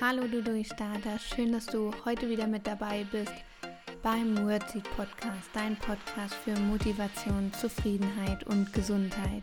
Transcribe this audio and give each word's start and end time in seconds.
Hallo 0.00 0.28
du 0.28 0.40
Durchstarter, 0.40 1.18
schön, 1.18 1.50
dass 1.50 1.66
du 1.66 1.92
heute 2.04 2.28
wieder 2.28 2.46
mit 2.46 2.64
dabei 2.68 3.04
bist 3.10 3.32
beim 4.00 4.46
Wordseed 4.46 4.84
Podcast, 4.96 5.50
dein 5.52 5.74
Podcast 5.74 6.34
für 6.34 6.54
Motivation, 6.60 7.52
Zufriedenheit 7.52 8.44
und 8.44 8.72
Gesundheit. 8.72 9.42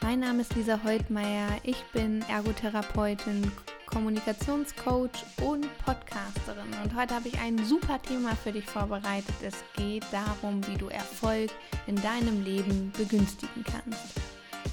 Mein 0.00 0.18
Name 0.18 0.40
ist 0.40 0.56
Lisa 0.56 0.80
Heutmeier, 0.82 1.46
ich 1.62 1.80
bin 1.92 2.24
Ergotherapeutin, 2.28 3.52
Kommunikationscoach 3.86 5.24
und 5.42 5.66
Podcasterin 5.84 6.74
und 6.82 6.96
heute 6.96 7.14
habe 7.14 7.28
ich 7.28 7.38
ein 7.38 7.64
super 7.64 8.02
Thema 8.02 8.34
für 8.34 8.50
dich 8.50 8.66
vorbereitet. 8.66 9.34
Es 9.42 9.62
geht 9.76 10.04
darum, 10.10 10.60
wie 10.66 10.76
du 10.76 10.88
Erfolg 10.88 11.50
in 11.86 11.94
deinem 12.02 12.42
Leben 12.42 12.92
begünstigen 12.98 13.62
kannst. 13.62 14.27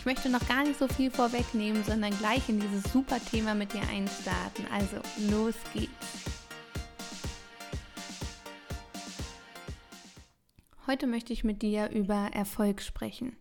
Ich 0.05 0.07
möchte 0.07 0.29
noch 0.29 0.47
gar 0.47 0.63
nicht 0.63 0.77
so 0.77 0.87
viel 0.87 1.09
vorwegnehmen, 1.09 1.83
sondern 1.83 2.15
gleich 2.19 2.47
in 2.47 2.59
dieses 2.59 2.83
super 2.93 3.17
Thema 3.19 3.55
mit 3.55 3.73
dir 3.73 3.81
einstarten. 3.89 4.67
Also 4.71 4.97
los 5.31 5.55
geht's. 5.73 6.29
Heute 10.85 11.07
möchte 11.07 11.33
ich 11.33 11.43
mit 11.43 11.63
dir 11.63 11.89
über 11.89 12.29
Erfolg 12.33 12.83
sprechen. 12.83 13.35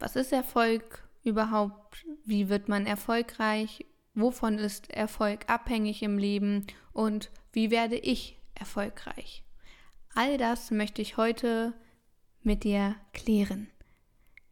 Was 0.00 0.16
ist 0.16 0.32
Erfolg 0.32 1.08
überhaupt? 1.22 2.04
Wie 2.24 2.48
wird 2.48 2.68
man 2.68 2.84
erfolgreich? 2.84 3.86
Wovon 4.14 4.58
ist 4.58 4.90
Erfolg 4.90 5.48
abhängig 5.48 6.02
im 6.02 6.18
Leben? 6.18 6.66
Und 6.92 7.30
wie 7.52 7.70
werde 7.70 7.96
ich 7.96 8.40
erfolgreich? 8.56 9.44
All 10.16 10.36
das 10.36 10.72
möchte 10.72 11.00
ich 11.00 11.16
heute 11.16 11.74
mit 12.42 12.64
dir 12.64 12.96
klären. 13.12 13.68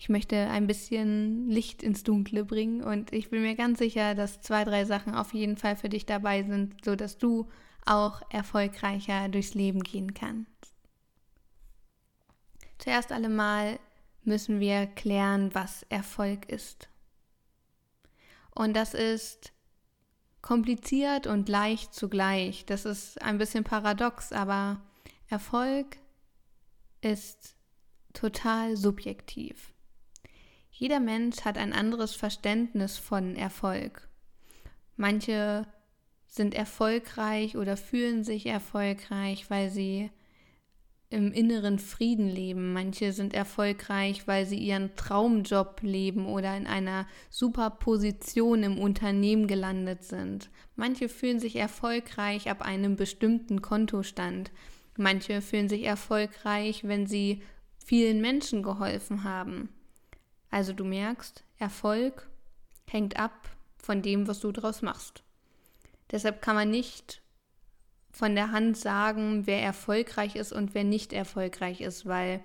Ich 0.02 0.08
möchte 0.08 0.48
ein 0.48 0.66
bisschen 0.66 1.48
Licht 1.48 1.80
ins 1.80 2.02
Dunkle 2.02 2.44
bringen 2.44 2.82
und 2.82 3.12
ich 3.12 3.30
bin 3.30 3.42
mir 3.42 3.54
ganz 3.54 3.78
sicher, 3.78 4.16
dass 4.16 4.40
zwei, 4.40 4.64
drei 4.64 4.84
Sachen 4.84 5.14
auf 5.14 5.32
jeden 5.32 5.56
Fall 5.56 5.76
für 5.76 5.88
dich 5.88 6.06
dabei 6.06 6.42
sind, 6.42 6.84
sodass 6.84 7.18
du 7.18 7.48
auch 7.86 8.20
erfolgreicher 8.28 9.28
durchs 9.28 9.54
Leben 9.54 9.84
gehen 9.84 10.12
kannst. 10.12 10.74
Zuerst 12.78 13.12
allemal 13.12 13.78
müssen 14.24 14.58
wir 14.58 14.88
klären, 14.88 15.54
was 15.54 15.84
Erfolg 15.84 16.48
ist. 16.48 16.88
Und 18.56 18.74
das 18.74 18.94
ist 18.94 19.52
kompliziert 20.40 21.28
und 21.28 21.48
leicht 21.48 21.94
zugleich. 21.94 22.66
Das 22.66 22.86
ist 22.86 23.22
ein 23.22 23.38
bisschen 23.38 23.62
paradox, 23.62 24.32
aber 24.32 24.80
Erfolg 25.28 25.98
ist 27.02 27.54
total 28.14 28.76
subjektiv. 28.76 29.71
Jeder 30.82 30.98
Mensch 30.98 31.42
hat 31.44 31.58
ein 31.58 31.72
anderes 31.72 32.16
Verständnis 32.16 32.98
von 32.98 33.36
Erfolg. 33.36 34.08
Manche 34.96 35.64
sind 36.26 36.54
erfolgreich 36.54 37.56
oder 37.56 37.76
fühlen 37.76 38.24
sich 38.24 38.46
erfolgreich, 38.46 39.48
weil 39.48 39.70
sie 39.70 40.10
im 41.08 41.32
inneren 41.32 41.78
Frieden 41.78 42.28
leben. 42.28 42.72
Manche 42.72 43.12
sind 43.12 43.32
erfolgreich, 43.32 44.26
weil 44.26 44.44
sie 44.44 44.58
ihren 44.58 44.96
Traumjob 44.96 45.82
leben 45.82 46.26
oder 46.26 46.56
in 46.56 46.66
einer 46.66 47.06
super 47.30 47.70
Position 47.70 48.64
im 48.64 48.76
Unternehmen 48.76 49.46
gelandet 49.46 50.02
sind. 50.02 50.50
Manche 50.74 51.08
fühlen 51.08 51.38
sich 51.38 51.54
erfolgreich 51.54 52.50
ab 52.50 52.60
einem 52.60 52.96
bestimmten 52.96 53.62
Kontostand. 53.62 54.50
Manche 54.96 55.42
fühlen 55.42 55.68
sich 55.68 55.84
erfolgreich, 55.84 56.82
wenn 56.82 57.06
sie 57.06 57.40
vielen 57.78 58.20
Menschen 58.20 58.64
geholfen 58.64 59.22
haben. 59.22 59.68
Also 60.52 60.74
du 60.74 60.84
merkst, 60.84 61.44
Erfolg 61.56 62.28
hängt 62.86 63.16
ab 63.16 63.48
von 63.78 64.02
dem, 64.02 64.28
was 64.28 64.40
du 64.40 64.52
daraus 64.52 64.82
machst. 64.82 65.24
Deshalb 66.10 66.42
kann 66.42 66.54
man 66.54 66.70
nicht 66.70 67.22
von 68.12 68.34
der 68.34 68.52
Hand 68.52 68.76
sagen, 68.76 69.46
wer 69.46 69.62
erfolgreich 69.62 70.36
ist 70.36 70.52
und 70.52 70.74
wer 70.74 70.84
nicht 70.84 71.14
erfolgreich 71.14 71.80
ist, 71.80 72.04
weil 72.04 72.44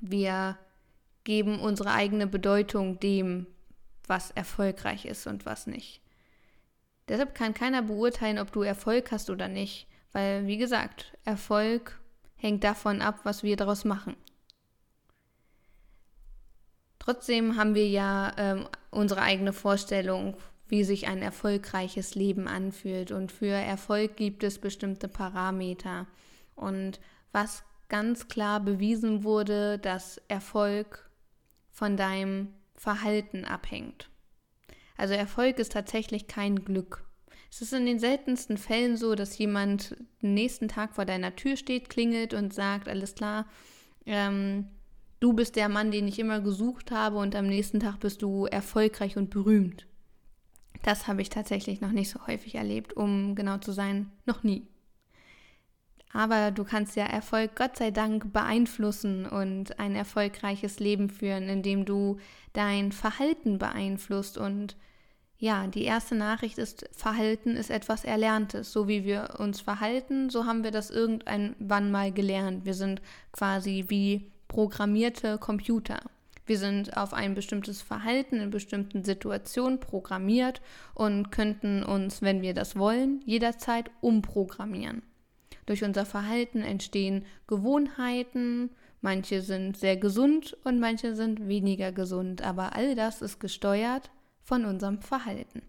wir 0.00 0.58
geben 1.24 1.60
unsere 1.60 1.92
eigene 1.92 2.26
Bedeutung 2.26 2.98
dem, 2.98 3.46
was 4.06 4.30
erfolgreich 4.30 5.04
ist 5.04 5.26
und 5.26 5.44
was 5.44 5.66
nicht. 5.66 6.00
Deshalb 7.08 7.34
kann 7.34 7.52
keiner 7.52 7.82
beurteilen, 7.82 8.38
ob 8.38 8.52
du 8.52 8.62
Erfolg 8.62 9.12
hast 9.12 9.28
oder 9.28 9.48
nicht, 9.48 9.86
weil, 10.12 10.46
wie 10.46 10.56
gesagt, 10.56 11.12
Erfolg 11.24 12.00
hängt 12.36 12.64
davon 12.64 13.02
ab, 13.02 13.20
was 13.24 13.42
wir 13.42 13.56
daraus 13.56 13.84
machen. 13.84 14.16
Trotzdem 16.98 17.56
haben 17.56 17.74
wir 17.74 17.88
ja 17.88 18.32
ähm, 18.36 18.68
unsere 18.90 19.22
eigene 19.22 19.52
Vorstellung, 19.52 20.36
wie 20.68 20.84
sich 20.84 21.08
ein 21.08 21.22
erfolgreiches 21.22 22.14
Leben 22.14 22.46
anfühlt. 22.48 23.10
Und 23.10 23.32
für 23.32 23.46
Erfolg 23.46 24.16
gibt 24.16 24.42
es 24.44 24.58
bestimmte 24.58 25.08
Parameter. 25.08 26.06
Und 26.54 27.00
was 27.32 27.64
ganz 27.88 28.28
klar 28.28 28.60
bewiesen 28.60 29.24
wurde, 29.24 29.78
dass 29.78 30.20
Erfolg 30.28 31.08
von 31.70 31.96
deinem 31.96 32.52
Verhalten 32.74 33.44
abhängt. 33.44 34.10
Also 34.96 35.14
Erfolg 35.14 35.58
ist 35.58 35.72
tatsächlich 35.72 36.26
kein 36.26 36.64
Glück. 36.64 37.04
Es 37.50 37.62
ist 37.62 37.72
in 37.72 37.86
den 37.86 37.98
seltensten 37.98 38.58
Fällen 38.58 38.96
so, 38.96 39.14
dass 39.14 39.38
jemand 39.38 39.96
den 40.22 40.34
nächsten 40.34 40.68
Tag 40.68 40.94
vor 40.94 41.06
deiner 41.06 41.34
Tür 41.34 41.56
steht, 41.56 41.88
klingelt 41.88 42.34
und 42.34 42.52
sagt, 42.52 42.88
alles 42.88 43.14
klar, 43.14 43.46
ähm, 44.04 44.68
du 45.20 45.32
bist 45.32 45.56
der 45.56 45.68
Mann, 45.68 45.90
den 45.90 46.08
ich 46.08 46.18
immer 46.18 46.40
gesucht 46.40 46.90
habe 46.90 47.16
und 47.16 47.34
am 47.34 47.46
nächsten 47.46 47.80
Tag 47.80 48.00
bist 48.00 48.22
du 48.22 48.46
erfolgreich 48.46 49.16
und 49.16 49.30
berühmt. 49.30 49.86
Das 50.82 51.08
habe 51.08 51.22
ich 51.22 51.28
tatsächlich 51.28 51.80
noch 51.80 51.92
nicht 51.92 52.10
so 52.10 52.26
häufig 52.26 52.54
erlebt, 52.54 52.92
um 52.92 53.34
genau 53.34 53.58
zu 53.58 53.72
sein, 53.72 54.10
noch 54.26 54.42
nie. 54.42 54.66
Aber 56.12 56.50
du 56.50 56.64
kannst 56.64 56.96
ja 56.96 57.04
Erfolg 57.04 57.54
Gott 57.54 57.76
sei 57.76 57.90
Dank 57.90 58.32
beeinflussen 58.32 59.26
und 59.26 59.78
ein 59.78 59.94
erfolgreiches 59.94 60.78
Leben 60.78 61.10
führen, 61.10 61.48
indem 61.48 61.84
du 61.84 62.16
dein 62.54 62.92
Verhalten 62.92 63.58
beeinflusst. 63.58 64.38
Und 64.38 64.76
ja, 65.36 65.66
die 65.66 65.84
erste 65.84 66.14
Nachricht 66.14 66.56
ist, 66.56 66.88
Verhalten 66.92 67.56
ist 67.56 67.70
etwas 67.70 68.04
Erlerntes. 68.04 68.72
So 68.72 68.88
wie 68.88 69.04
wir 69.04 69.36
uns 69.38 69.60
verhalten, 69.60 70.30
so 70.30 70.46
haben 70.46 70.64
wir 70.64 70.70
das 70.70 70.90
irgendwann 70.90 71.90
mal 71.90 72.10
gelernt. 72.10 72.64
Wir 72.64 72.74
sind 72.74 73.02
quasi 73.32 73.84
wie 73.88 74.32
programmierte 74.48 75.38
Computer. 75.38 76.00
Wir 76.46 76.58
sind 76.58 76.96
auf 76.96 77.12
ein 77.12 77.34
bestimmtes 77.34 77.82
Verhalten 77.82 78.40
in 78.40 78.48
bestimmten 78.48 79.04
Situationen 79.04 79.80
programmiert 79.80 80.62
und 80.94 81.30
könnten 81.30 81.82
uns, 81.82 82.22
wenn 82.22 82.40
wir 82.40 82.54
das 82.54 82.74
wollen, 82.74 83.20
jederzeit 83.26 83.90
umprogrammieren. 84.00 85.02
Durch 85.66 85.84
unser 85.84 86.06
Verhalten 86.06 86.62
entstehen 86.62 87.26
Gewohnheiten, 87.46 88.70
manche 89.02 89.42
sind 89.42 89.76
sehr 89.76 89.98
gesund 89.98 90.56
und 90.64 90.80
manche 90.80 91.14
sind 91.14 91.46
weniger 91.46 91.92
gesund, 91.92 92.40
aber 92.40 92.74
all 92.74 92.94
das 92.94 93.20
ist 93.20 93.38
gesteuert 93.38 94.10
von 94.42 94.64
unserem 94.64 95.02
Verhalten. 95.02 95.60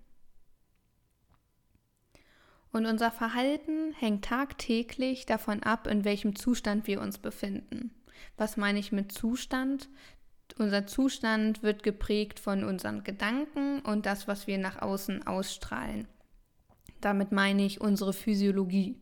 Und 2.71 2.85
unser 2.85 3.11
Verhalten 3.11 3.93
hängt 3.93 4.23
tagtäglich 4.23 5.25
davon 5.25 5.63
ab, 5.63 5.87
in 5.87 6.05
welchem 6.05 6.37
Zustand 6.37 6.87
wir 6.87 7.01
uns 7.01 7.17
befinden. 7.17 7.91
Was 8.37 8.57
meine 8.57 8.79
ich 8.79 8.91
mit 8.91 9.11
Zustand? 9.11 9.89
Unser 10.57 10.87
Zustand 10.87 11.63
wird 11.63 11.83
geprägt 11.83 12.39
von 12.39 12.63
unseren 12.63 13.03
Gedanken 13.03 13.79
und 13.79 14.05
das, 14.05 14.27
was 14.27 14.47
wir 14.47 14.57
nach 14.57 14.81
außen 14.81 15.25
ausstrahlen. 15.27 16.07
Damit 17.01 17.31
meine 17.31 17.65
ich 17.65 17.81
unsere 17.81 18.13
Physiologie. 18.13 18.99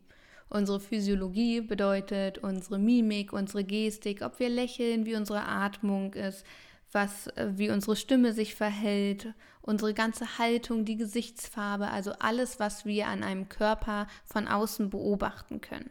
Unsere 0.49 0.79
Physiologie 0.79 1.61
bedeutet 1.61 2.37
unsere 2.37 2.79
Mimik, 2.79 3.33
unsere 3.33 3.63
Gestik, 3.63 4.21
ob 4.21 4.39
wir 4.39 4.49
lächeln, 4.49 5.05
wie 5.05 5.15
unsere 5.15 5.43
Atmung 5.43 6.13
ist, 6.13 6.45
was, 6.91 7.27
wie 7.35 7.69
unsere 7.69 7.95
Stimme 7.95 8.33
sich 8.33 8.55
verhält, 8.55 9.33
unsere 9.61 9.93
ganze 9.93 10.37
Haltung, 10.37 10.85
die 10.85 10.95
Gesichtsfarbe, 10.95 11.89
also 11.89 12.13
alles, 12.19 12.59
was 12.59 12.85
wir 12.85 13.07
an 13.07 13.23
einem 13.23 13.49
Körper 13.49 14.07
von 14.23 14.47
außen 14.47 14.89
beobachten 14.89 15.59
können. 15.59 15.89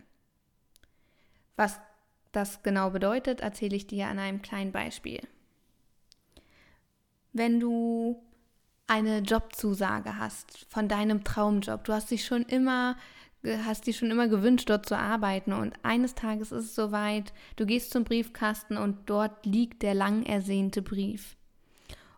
Was 1.56 1.78
das 2.36 2.62
genau 2.62 2.90
bedeutet, 2.90 3.40
erzähle 3.40 3.76
ich 3.76 3.86
dir 3.86 4.08
an 4.08 4.18
einem 4.18 4.42
kleinen 4.42 4.72
Beispiel. 4.72 5.20
Wenn 7.32 7.60
du 7.60 8.22
eine 8.86 9.18
Jobzusage 9.18 10.18
hast 10.18 10.66
von 10.68 10.88
deinem 10.88 11.24
Traumjob, 11.24 11.84
du 11.84 11.92
hast 11.92 12.10
dich 12.10 12.24
schon 12.24 12.42
immer 12.42 12.96
hast 13.64 13.86
dich 13.86 13.96
schon 13.96 14.10
immer 14.10 14.28
gewünscht, 14.28 14.68
dort 14.68 14.86
zu 14.86 14.98
arbeiten 14.98 15.52
und 15.52 15.74
eines 15.84 16.14
Tages 16.14 16.52
ist 16.52 16.64
es 16.64 16.74
soweit, 16.74 17.32
du 17.54 17.64
gehst 17.64 17.92
zum 17.92 18.04
Briefkasten 18.04 18.76
und 18.76 18.98
dort 19.06 19.46
liegt 19.46 19.82
der 19.82 19.94
lang 19.94 20.24
ersehnte 20.24 20.82
Brief. 20.82 21.36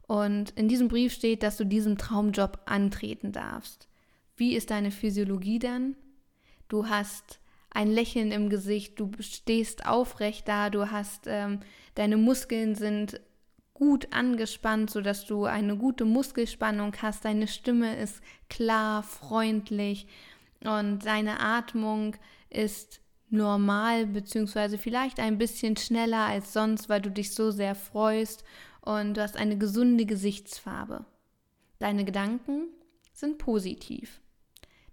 Und 0.06 0.50
in 0.50 0.68
diesem 0.68 0.88
Brief 0.88 1.12
steht, 1.12 1.42
dass 1.42 1.58
du 1.58 1.64
diesen 1.64 1.98
Traumjob 1.98 2.60
antreten 2.64 3.32
darfst. 3.32 3.88
Wie 4.36 4.54
ist 4.54 4.70
deine 4.70 4.90
Physiologie 4.90 5.58
dann? 5.58 5.96
Du 6.68 6.88
hast 6.88 7.40
ein 7.70 7.88
Lächeln 7.90 8.32
im 8.32 8.48
Gesicht, 8.48 8.98
du 8.98 9.10
stehst 9.20 9.86
aufrecht 9.86 10.48
da, 10.48 10.70
du 10.70 10.90
hast, 10.90 11.26
ähm, 11.26 11.60
deine 11.94 12.16
Muskeln 12.16 12.74
sind 12.74 13.20
gut 13.74 14.12
angespannt, 14.12 14.90
sodass 14.90 15.26
du 15.26 15.44
eine 15.44 15.76
gute 15.76 16.04
Muskelspannung 16.04 16.94
hast. 17.00 17.24
Deine 17.24 17.46
Stimme 17.46 17.96
ist 17.96 18.20
klar, 18.50 19.02
freundlich 19.02 20.08
und 20.64 21.06
deine 21.06 21.40
Atmung 21.40 22.16
ist 22.50 23.00
normal 23.30 24.06
beziehungsweise 24.06 24.78
vielleicht 24.78 25.20
ein 25.20 25.38
bisschen 25.38 25.76
schneller 25.76 26.26
als 26.26 26.52
sonst, 26.52 26.88
weil 26.88 27.00
du 27.00 27.10
dich 27.10 27.34
so 27.34 27.50
sehr 27.50 27.74
freust 27.74 28.42
und 28.80 29.14
du 29.14 29.22
hast 29.22 29.36
eine 29.36 29.58
gesunde 29.58 30.06
Gesichtsfarbe. 30.06 31.04
Deine 31.78 32.04
Gedanken 32.04 32.68
sind 33.12 33.38
positiv. 33.38 34.20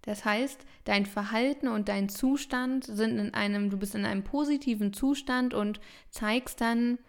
Das 0.05 0.23
heißt, 0.23 0.65
dein 0.83 1.05
Verhalten 1.05 1.67
und 1.67 1.89
dein 1.89 2.09
Zustand 2.09 2.85
sind 2.85 3.17
in 3.17 3.33
einem, 3.33 3.69
du 3.69 3.77
bist 3.77 3.95
in 3.95 4.05
einem 4.05 4.23
positiven 4.23 4.93
Zustand 4.93 5.53
und 5.53 5.79
zeigst 6.09 6.61
dann 6.61 6.99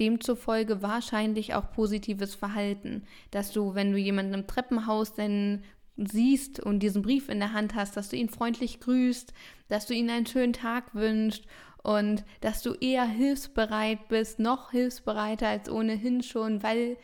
demzufolge 0.00 0.82
wahrscheinlich 0.82 1.54
auch 1.54 1.70
positives 1.72 2.34
Verhalten, 2.34 3.04
dass 3.30 3.52
du, 3.52 3.74
wenn 3.74 3.92
du 3.92 3.98
jemanden 3.98 4.34
im 4.34 4.46
Treppenhaus 4.46 5.14
denn 5.14 5.62
siehst 5.96 6.60
und 6.60 6.80
diesen 6.80 7.02
Brief 7.02 7.28
in 7.28 7.38
der 7.38 7.52
Hand 7.52 7.74
hast, 7.74 7.96
dass 7.96 8.08
du 8.08 8.16
ihn 8.16 8.28
freundlich 8.28 8.80
grüßt, 8.80 9.32
dass 9.68 9.86
du 9.86 9.94
ihnen 9.94 10.10
einen 10.10 10.26
schönen 10.26 10.54
Tag 10.54 10.94
wünschst 10.94 11.46
und 11.82 12.24
dass 12.40 12.62
du 12.62 12.74
eher 12.74 13.04
hilfsbereit 13.04 14.08
bist, 14.08 14.38
noch 14.38 14.70
hilfsbereiter 14.70 15.48
als 15.48 15.70
ohnehin 15.70 16.22
schon, 16.22 16.62
weil 16.62 16.96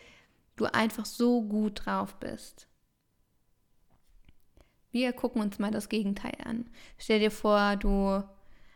du 0.56 0.66
einfach 0.66 1.04
so 1.04 1.42
gut 1.42 1.86
drauf 1.86 2.16
bist. 2.16 2.67
Wir 4.90 5.12
gucken 5.12 5.42
uns 5.42 5.58
mal 5.58 5.70
das 5.70 5.88
Gegenteil 5.88 6.36
an. 6.44 6.66
Stell 6.96 7.20
dir 7.20 7.30
vor, 7.30 7.76
du 7.76 8.22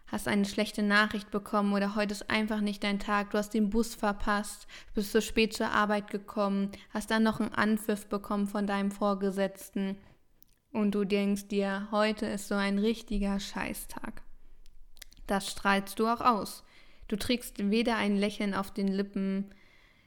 hast 0.07 0.29
eine 0.29 0.45
schlechte 0.45 0.83
Nachricht 0.83 1.31
bekommen 1.31 1.73
oder 1.73 1.97
heute 1.97 2.13
ist 2.13 2.29
einfach 2.29 2.61
nicht 2.61 2.85
dein 2.85 2.99
Tag, 2.99 3.31
du 3.31 3.39
hast 3.39 3.55
den 3.55 3.71
Bus 3.71 3.95
verpasst, 3.95 4.67
bist 4.95 5.11
zu 5.11 5.23
spät 5.23 5.55
zur 5.55 5.71
Arbeit 5.71 6.11
gekommen, 6.11 6.71
hast 6.91 7.11
dann 7.11 7.23
noch 7.23 7.41
einen 7.41 7.55
Anpfiff 7.55 8.07
bekommen 8.07 8.47
von 8.47 8.67
deinem 8.67 8.91
Vorgesetzten 8.91 9.97
und 10.71 10.95
du 10.95 11.05
denkst 11.05 11.49
dir, 11.49 11.89
heute 11.91 12.27
ist 12.27 12.49
so 12.49 12.55
ein 12.55 12.79
richtiger 12.79 13.41
Scheißtag. 13.41 14.23
Das 15.27 15.51
strahlst 15.51 15.99
du 15.99 16.07
auch 16.07 16.21
aus. 16.21 16.63
Du 17.09 17.17
trägst 17.17 17.71
weder 17.71 17.97
ein 17.97 18.17
Lächeln 18.17 18.53
auf 18.53 18.71
den 18.71 18.89
Lippen, 18.89 19.55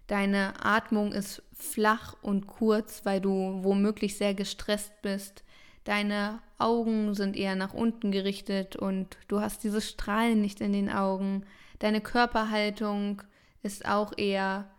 deine 0.05 0.63
Atmung 0.63 1.13
ist 1.13 1.41
flach 1.51 2.15
und 2.21 2.45
kurz, 2.45 3.05
weil 3.05 3.21
du 3.21 3.63
womöglich 3.63 4.17
sehr 4.17 4.35
gestresst 4.35 5.01
bist, 5.01 5.43
deine 5.85 6.41
Augen 6.57 7.13
sind 7.13 7.37
eher 7.37 7.55
nach 7.55 7.73
unten 7.73 8.11
gerichtet 8.11 8.75
und 8.75 9.17
du 9.27 9.39
hast 9.39 9.63
dieses 9.63 9.89
Strahlen 9.89 10.41
nicht 10.41 10.59
in 10.59 10.73
den 10.73 10.89
Augen. 10.89 11.45
Deine 11.79 12.01
Körperhaltung 12.01 13.23
ist 13.63 13.85
auch 13.87 14.13
eher 14.17 14.69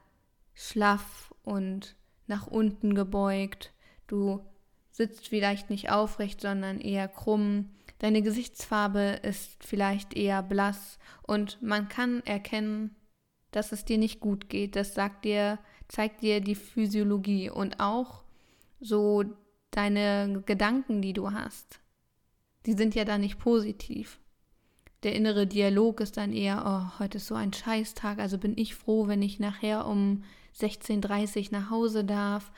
schlaff 0.55 1.35
und 1.43 1.97
nach 2.27 2.47
unten 2.47 2.95
gebeugt. 2.95 3.73
Du 4.07 4.45
sitzt 4.91 5.29
vielleicht 5.29 5.71
nicht 5.71 5.91
aufrecht, 5.91 6.41
sondern 6.41 6.81
eher 6.81 7.09
krumm. 7.09 7.71
Deine 7.99 8.23
Gesichtsfarbe 8.23 9.21
ist 9.23 9.65
vielleicht 9.65 10.15
eher 10.15 10.43
blass 10.43 10.99
und 11.23 11.63
man 11.63 11.89
kann 11.89 12.23
erkennen, 12.25 12.95
dass 13.53 13.73
es 13.73 13.85
dir 13.85 13.99
nicht 13.99 14.21
gut 14.21 14.49
geht. 14.49 14.77
Das 14.77 14.95
sagt 14.95 15.25
dir, 15.25 15.59
zeigt 15.89 16.23
dir 16.23 16.41
die 16.41 16.55
Physiologie 16.55 17.49
und 17.49 17.81
auch 17.81 18.25
so 18.81 19.25
deine 19.71 20.43
Gedanken, 20.47 21.03
die 21.03 21.13
du 21.13 21.33
hast, 21.33 21.81
die 22.67 22.73
sind 22.73 22.95
ja 22.95 23.05
dann 23.05 23.21
nicht 23.21 23.39
positiv. 23.39 24.19
Der 25.03 25.15
innere 25.15 25.47
Dialog 25.47 26.01
ist 26.01 26.17
dann 26.17 26.33
eher, 26.33 26.65
oh, 26.67 26.99
heute 26.99 27.19
ist 27.19 27.27
so 27.27 27.35
ein 27.35 27.53
Scheißtag, 27.53 28.19
also 28.19 28.39
bin 28.39 28.57
ich 28.57 28.75
froh, 28.75 29.07
wenn 29.07 29.23
ich 29.23 29.39
nachher 29.39 29.87
um 29.87 30.25
16.30 30.59 31.53
Uhr 31.53 31.61
nach 31.61 31.71
Hause 31.71 32.05
darf. 32.05 32.51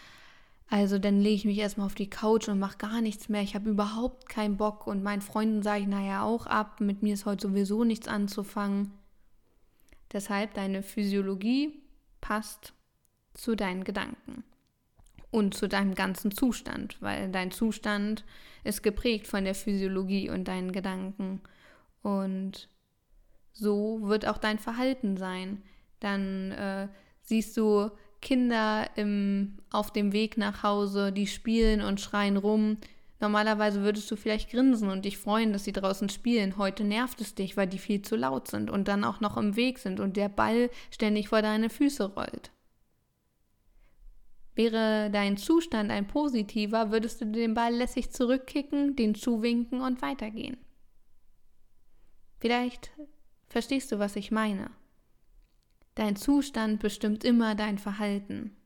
Also 0.70 0.98
dann 0.98 1.20
lege 1.20 1.34
ich 1.34 1.44
mich 1.44 1.58
erstmal 1.58 1.86
auf 1.86 1.94
die 1.94 2.10
Couch 2.10 2.48
und 2.48 2.58
mache 2.58 2.78
gar 2.78 3.00
nichts 3.00 3.28
mehr. 3.28 3.42
Ich 3.42 3.54
habe 3.54 3.70
überhaupt 3.70 4.28
keinen 4.28 4.56
Bock 4.56 4.86
und 4.86 5.02
meinen 5.02 5.22
Freunden 5.22 5.62
sage 5.62 5.82
ich 5.82 5.88
nachher 5.88 6.22
auch 6.22 6.46
ab. 6.46 6.80
Mit 6.80 7.02
mir 7.02 7.14
ist 7.14 7.26
heute 7.26 7.48
sowieso 7.48 7.84
nichts 7.84 8.06
anzufangen. 8.06 8.92
Deshalb 10.12 10.54
deine 10.54 10.82
Physiologie 10.82 11.82
passt 12.20 12.74
zu 13.34 13.56
deinen 13.56 13.84
Gedanken 13.84 14.44
und 15.30 15.54
zu 15.54 15.68
deinem 15.68 15.94
ganzen 15.94 16.30
Zustand, 16.30 16.96
weil 17.00 17.30
dein 17.30 17.50
Zustand 17.50 18.24
ist 18.64 18.82
geprägt 18.82 19.26
von 19.26 19.44
der 19.44 19.54
Physiologie 19.54 20.30
und 20.30 20.48
deinen 20.48 20.72
Gedanken. 20.72 21.40
Und 22.02 22.68
so 23.52 24.00
wird 24.02 24.26
auch 24.26 24.38
dein 24.38 24.58
Verhalten 24.58 25.16
sein. 25.16 25.62
Dann 26.00 26.52
äh, 26.52 26.88
siehst 27.22 27.56
du 27.56 27.90
Kinder 28.20 28.88
im, 28.96 29.58
auf 29.70 29.92
dem 29.92 30.12
Weg 30.12 30.38
nach 30.38 30.62
Hause, 30.62 31.12
die 31.12 31.26
spielen 31.26 31.82
und 31.82 32.00
schreien 32.00 32.36
rum. 32.36 32.78
Normalerweise 33.20 33.82
würdest 33.82 34.10
du 34.10 34.16
vielleicht 34.16 34.50
grinsen 34.50 34.90
und 34.90 35.04
dich 35.04 35.18
freuen, 35.18 35.52
dass 35.52 35.64
sie 35.64 35.72
draußen 35.72 36.08
spielen. 36.08 36.56
Heute 36.56 36.84
nervt 36.84 37.20
es 37.20 37.34
dich, 37.34 37.56
weil 37.56 37.66
die 37.66 37.78
viel 37.78 38.02
zu 38.02 38.16
laut 38.16 38.48
sind 38.48 38.70
und 38.70 38.86
dann 38.86 39.04
auch 39.04 39.20
noch 39.20 39.36
im 39.36 39.56
Weg 39.56 39.78
sind 39.78 39.98
und 39.98 40.16
der 40.16 40.28
Ball 40.28 40.70
ständig 40.90 41.28
vor 41.28 41.42
deine 41.42 41.68
Füße 41.68 42.14
rollt. 42.14 42.52
Wäre 44.58 45.08
dein 45.12 45.36
Zustand 45.36 45.92
ein 45.92 46.08
positiver, 46.08 46.90
würdest 46.90 47.20
du 47.20 47.26
den 47.26 47.54
Ball 47.54 47.72
lässig 47.72 48.10
zurückkicken, 48.10 48.96
den 48.96 49.14
zuwinken 49.14 49.80
und 49.80 50.02
weitergehen. 50.02 50.56
Vielleicht 52.40 52.90
verstehst 53.46 53.92
du, 53.92 54.00
was 54.00 54.16
ich 54.16 54.32
meine. 54.32 54.72
Dein 55.94 56.16
Zustand 56.16 56.80
bestimmt 56.80 57.22
immer 57.22 57.54
dein 57.54 57.78
Verhalten. 57.78 58.56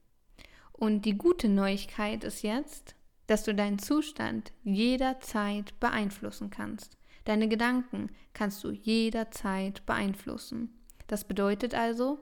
Und 0.73 1.05
die 1.05 1.19
gute 1.19 1.51
Neuigkeit 1.51 2.25
ist 2.25 2.41
jetzt, 2.41 2.95
dass 3.27 3.45
du 3.45 3.55
deinen 3.55 3.79
Zustand 3.79 4.55
jederzeit 4.63 5.79
beeinflussen 5.79 6.49
kannst. 6.49 6.97
Deine 7.27 7.49
Gedanken 7.49 8.09
kannst 8.33 8.65
du 8.65 8.71
jederzeit 8.71 9.85
beeinflussen. 9.85 10.71
Das 11.07 11.29
bedeutet 11.29 11.75
also, 11.75 12.19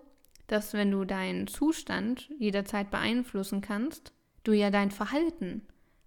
dass 0.50 0.72
wenn 0.72 0.90
du 0.90 1.04
deinen 1.04 1.46
Zustand 1.46 2.28
jederzeit 2.38 2.90
beeinflussen 2.90 3.60
kannst, 3.60 4.12
du 4.42 4.52
ja 4.52 4.70
dein 4.70 4.90
Verhalten 4.90 5.62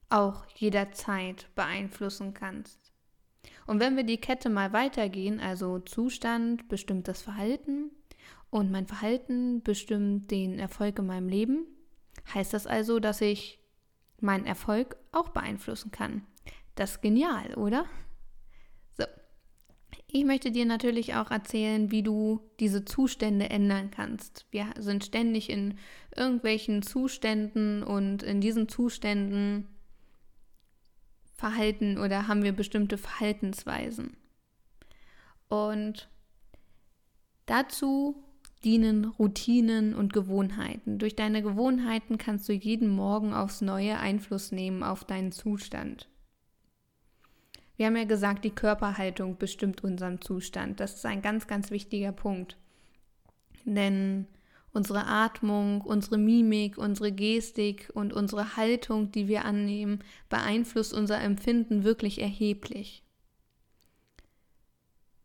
auch 0.09 0.45
jederzeit 0.55 1.47
beeinflussen 1.55 2.33
kannst. 2.33 2.91
Und 3.65 3.79
wenn 3.79 3.95
wir 3.95 4.03
die 4.03 4.19
Kette 4.19 4.49
mal 4.49 4.73
weitergehen, 4.73 5.39
also 5.39 5.79
Zustand 5.79 6.67
bestimmt 6.67 7.07
das 7.07 7.21
Verhalten 7.21 7.91
und 8.49 8.69
mein 8.69 8.85
Verhalten 8.85 9.63
bestimmt 9.63 10.29
den 10.29 10.59
Erfolg 10.59 10.99
in 10.99 11.05
meinem 11.05 11.29
Leben, 11.29 11.65
heißt 12.33 12.53
das 12.53 12.67
also, 12.67 12.99
dass 12.99 13.21
ich 13.21 13.59
meinen 14.19 14.45
Erfolg 14.45 14.97
auch 15.11 15.29
beeinflussen 15.29 15.91
kann. 15.91 16.25
Das 16.75 16.91
ist 16.91 17.01
genial, 17.01 17.53
oder? 17.55 17.85
Ich 20.15 20.25
möchte 20.25 20.51
dir 20.51 20.67
natürlich 20.67 21.15
auch 21.15 21.31
erzählen, 21.31 21.89
wie 21.89 22.03
du 22.03 22.39
diese 22.59 22.85
Zustände 22.85 23.49
ändern 23.49 23.89
kannst. 23.89 24.45
Wir 24.51 24.67
sind 24.77 25.03
ständig 25.03 25.49
in 25.49 25.79
irgendwelchen 26.15 26.83
Zuständen 26.83 27.81
und 27.81 28.21
in 28.21 28.39
diesen 28.39 28.69
Zuständen 28.69 29.67
verhalten 31.35 31.97
oder 31.97 32.27
haben 32.27 32.43
wir 32.43 32.51
bestimmte 32.51 32.99
Verhaltensweisen. 32.99 34.15
Und 35.49 36.09
dazu 37.47 38.23
dienen 38.63 39.05
Routinen 39.05 39.95
und 39.95 40.13
Gewohnheiten. 40.13 40.99
Durch 40.99 41.15
deine 41.15 41.41
Gewohnheiten 41.41 42.19
kannst 42.19 42.47
du 42.47 42.53
jeden 42.53 42.89
Morgen 42.89 43.33
aufs 43.33 43.61
Neue 43.61 43.97
Einfluss 43.97 44.51
nehmen 44.51 44.83
auf 44.83 45.05
deinen 45.05 45.31
Zustand. 45.31 46.07
Wir 47.75 47.87
haben 47.87 47.95
ja 47.95 48.03
gesagt, 48.03 48.45
die 48.45 48.51
Körperhaltung 48.51 49.37
bestimmt 49.37 49.83
unseren 49.83 50.21
Zustand. 50.21 50.79
Das 50.79 50.95
ist 50.95 51.05
ein 51.05 51.21
ganz, 51.21 51.47
ganz 51.47 51.71
wichtiger 51.71 52.11
Punkt. 52.11 52.57
Denn 53.65 54.27
unsere 54.73 55.05
Atmung, 55.05 55.81
unsere 55.81 56.17
Mimik, 56.17 56.77
unsere 56.77 57.11
Gestik 57.11 57.89
und 57.93 58.13
unsere 58.13 58.57
Haltung, 58.57 59.11
die 59.11 59.27
wir 59.27 59.45
annehmen, 59.45 60.03
beeinflusst 60.29 60.93
unser 60.93 61.21
Empfinden 61.21 61.83
wirklich 61.83 62.21
erheblich. 62.21 63.03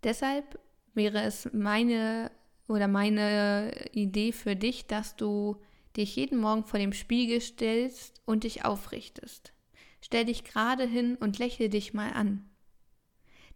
Deshalb 0.05 0.59
wäre 0.95 1.23
es 1.23 1.49
meine 1.53 2.31
oder 2.69 2.87
meine 2.87 3.73
Idee 3.93 4.33
für 4.33 4.55
dich, 4.55 4.87
dass 4.87 5.17
du 5.17 5.57
dich 5.97 6.17
jeden 6.17 6.39
Morgen 6.39 6.65
vor 6.65 6.79
dem 6.79 6.93
Spiegel 6.93 7.41
stellst 7.41 8.21
und 8.25 8.45
dich 8.45 8.65
aufrichtest. 8.65 9.53
Stell 10.01 10.25
dich 10.25 10.45
gerade 10.45 10.85
hin 10.85 11.17
und 11.17 11.39
lächle 11.39 11.69
dich 11.69 11.95
mal 11.95 12.13
an. 12.13 12.49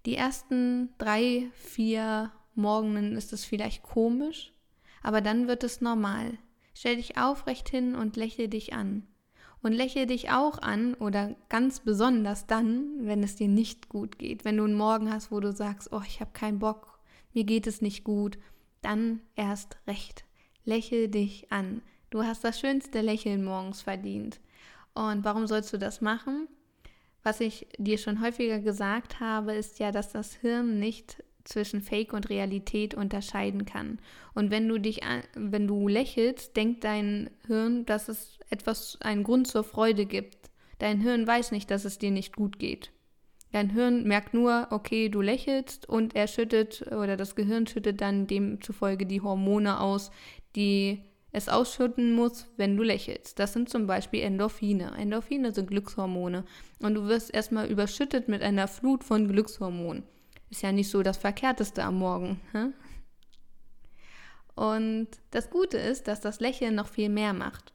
Die 0.06 0.16
ersten 0.16 0.90
drei, 0.98 1.48
vier 1.54 2.32
Morgenen 2.54 3.16
ist 3.16 3.32
es 3.32 3.44
vielleicht 3.44 3.82
komisch, 3.82 4.52
aber 5.02 5.20
dann 5.20 5.46
wird 5.46 5.64
es 5.64 5.80
normal. 5.80 6.38
Stell 6.74 6.96
dich 6.96 7.18
aufrecht 7.18 7.68
hin 7.68 7.94
und 7.94 8.16
lächle 8.16 8.48
dich 8.48 8.72
an. 8.72 9.06
Und 9.62 9.72
lächle 9.72 10.06
dich 10.08 10.30
auch 10.30 10.58
an 10.58 10.94
oder 10.94 11.36
ganz 11.48 11.80
besonders 11.80 12.48
dann, 12.48 13.06
wenn 13.06 13.22
es 13.22 13.36
dir 13.36 13.46
nicht 13.46 13.88
gut 13.88 14.18
geht. 14.18 14.44
Wenn 14.44 14.56
du 14.56 14.64
einen 14.64 14.74
Morgen 14.74 15.12
hast, 15.12 15.30
wo 15.30 15.38
du 15.38 15.52
sagst, 15.52 15.92
oh, 15.92 16.02
ich 16.04 16.20
habe 16.20 16.32
keinen 16.32 16.58
Bock, 16.58 16.98
mir 17.32 17.44
geht 17.44 17.68
es 17.68 17.80
nicht 17.80 18.02
gut, 18.02 18.38
dann 18.80 19.20
erst 19.36 19.78
recht. 19.86 20.24
Lächle 20.64 21.08
dich 21.08 21.52
an. 21.52 21.80
Du 22.10 22.24
hast 22.24 22.42
das 22.42 22.58
schönste 22.58 23.00
Lächeln 23.00 23.44
morgens 23.44 23.82
verdient. 23.82 24.40
Und 24.94 25.24
warum 25.24 25.46
sollst 25.46 25.72
du 25.72 25.78
das 25.78 26.00
machen? 26.00 26.48
Was 27.22 27.40
ich 27.40 27.68
dir 27.78 27.98
schon 27.98 28.20
häufiger 28.20 28.58
gesagt 28.58 29.20
habe, 29.20 29.54
ist 29.54 29.78
ja, 29.78 29.92
dass 29.92 30.12
das 30.12 30.34
Hirn 30.34 30.78
nicht 30.78 31.22
zwischen 31.44 31.80
Fake 31.80 32.12
und 32.12 32.30
Realität 32.30 32.94
unterscheiden 32.94 33.64
kann. 33.64 33.98
Und 34.34 34.50
wenn 34.50 34.68
du 34.68 34.78
dich, 34.78 35.00
wenn 35.34 35.66
du 35.66 35.88
lächelst, 35.88 36.56
denkt 36.56 36.84
dein 36.84 37.30
Hirn, 37.46 37.84
dass 37.86 38.08
es 38.08 38.38
etwas, 38.50 38.98
einen 39.00 39.24
Grund 39.24 39.46
zur 39.46 39.64
Freude 39.64 40.06
gibt. 40.06 40.50
Dein 40.78 41.00
Hirn 41.00 41.26
weiß 41.26 41.52
nicht, 41.52 41.70
dass 41.70 41.84
es 41.84 41.98
dir 41.98 42.10
nicht 42.10 42.34
gut 42.34 42.58
geht. 42.58 42.92
Dein 43.52 43.70
Hirn 43.70 44.04
merkt 44.04 44.34
nur, 44.34 44.68
okay, 44.70 45.08
du 45.08 45.20
lächelst 45.20 45.88
und 45.88 46.16
er 46.16 46.26
schüttet 46.26 46.86
oder 46.90 47.16
das 47.16 47.34
Gehirn 47.36 47.66
schüttet 47.66 48.00
dann 48.00 48.26
demzufolge 48.26 49.04
die 49.04 49.20
Hormone 49.20 49.78
aus, 49.78 50.10
die 50.56 51.04
es 51.32 51.48
ausschütten 51.48 52.14
muss, 52.14 52.46
wenn 52.56 52.76
du 52.76 52.82
lächelst. 52.82 53.38
Das 53.38 53.54
sind 53.54 53.70
zum 53.70 53.86
Beispiel 53.86 54.20
Endorphine. 54.20 54.92
Endorphine 54.98 55.52
sind 55.52 55.68
Glückshormone. 55.68 56.44
Und 56.80 56.94
du 56.94 57.08
wirst 57.08 57.32
erstmal 57.32 57.70
überschüttet 57.70 58.28
mit 58.28 58.42
einer 58.42 58.68
Flut 58.68 59.02
von 59.02 59.28
Glückshormonen. 59.28 60.04
Ist 60.50 60.62
ja 60.62 60.72
nicht 60.72 60.90
so 60.90 61.02
das 61.02 61.16
Verkehrteste 61.16 61.82
am 61.82 61.98
Morgen. 61.98 62.40
Hä? 62.52 62.66
Und 64.54 65.08
das 65.30 65.48
Gute 65.48 65.78
ist, 65.78 66.06
dass 66.06 66.20
das 66.20 66.40
Lächeln 66.40 66.74
noch 66.74 66.88
viel 66.88 67.08
mehr 67.08 67.32
macht. 67.32 67.72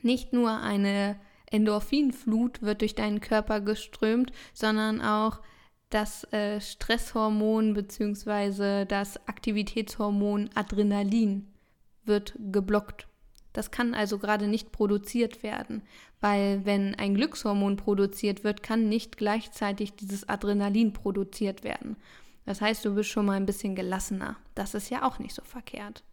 Nicht 0.00 0.32
nur 0.32 0.50
eine 0.50 1.20
Endorphinflut 1.50 2.62
wird 2.62 2.80
durch 2.80 2.94
deinen 2.94 3.20
Körper 3.20 3.60
geströmt, 3.60 4.32
sondern 4.54 5.02
auch 5.02 5.40
das 5.90 6.24
äh, 6.32 6.60
Stresshormon 6.60 7.74
bzw. 7.74 8.86
das 8.86 9.18
Aktivitätshormon 9.28 10.48
Adrenalin 10.54 11.49
wird 12.10 12.34
geblockt. 12.52 13.08
Das 13.54 13.70
kann 13.70 13.94
also 13.94 14.18
gerade 14.18 14.46
nicht 14.46 14.70
produziert 14.70 15.42
werden, 15.42 15.82
weil 16.20 16.66
wenn 16.66 16.94
ein 16.94 17.14
Glückshormon 17.14 17.76
produziert 17.76 18.44
wird, 18.44 18.62
kann 18.62 18.90
nicht 18.90 19.16
gleichzeitig 19.16 19.96
dieses 19.96 20.28
Adrenalin 20.28 20.92
produziert 20.92 21.64
werden. 21.64 21.96
Das 22.44 22.60
heißt, 22.60 22.84
du 22.84 22.94
bist 22.94 23.08
schon 23.08 23.24
mal 23.24 23.38
ein 23.38 23.46
bisschen 23.46 23.74
gelassener. 23.74 24.36
Das 24.54 24.74
ist 24.74 24.90
ja 24.90 25.02
auch 25.02 25.18
nicht 25.18 25.34
so 25.34 25.42
verkehrt. 25.42 26.04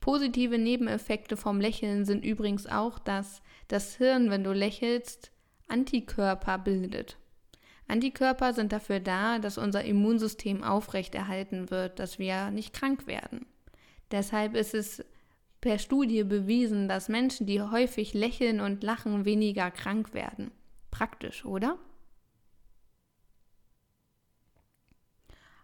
Positive 0.00 0.58
Nebeneffekte 0.58 1.36
vom 1.36 1.60
Lächeln 1.60 2.04
sind 2.06 2.24
übrigens 2.24 2.66
auch, 2.66 2.98
dass 2.98 3.42
das 3.68 3.96
Hirn, 3.96 4.30
wenn 4.30 4.42
du 4.42 4.52
lächelst, 4.52 5.30
Antikörper 5.68 6.58
bildet. 6.58 7.18
Antikörper 7.86 8.54
sind 8.54 8.72
dafür 8.72 9.00
da, 9.00 9.38
dass 9.38 9.58
unser 9.58 9.84
Immunsystem 9.84 10.64
aufrechterhalten 10.64 11.70
wird, 11.70 11.98
dass 11.98 12.18
wir 12.18 12.50
nicht 12.50 12.72
krank 12.72 13.06
werden. 13.06 13.46
Deshalb 14.10 14.54
ist 14.54 14.74
es 14.74 15.04
per 15.60 15.78
Studie 15.78 16.24
bewiesen, 16.24 16.88
dass 16.88 17.08
Menschen, 17.08 17.46
die 17.46 17.60
häufig 17.60 18.14
lächeln 18.14 18.60
und 18.60 18.82
lachen, 18.82 19.24
weniger 19.24 19.70
krank 19.70 20.14
werden. 20.14 20.50
Praktisch, 20.90 21.44
oder? 21.44 21.78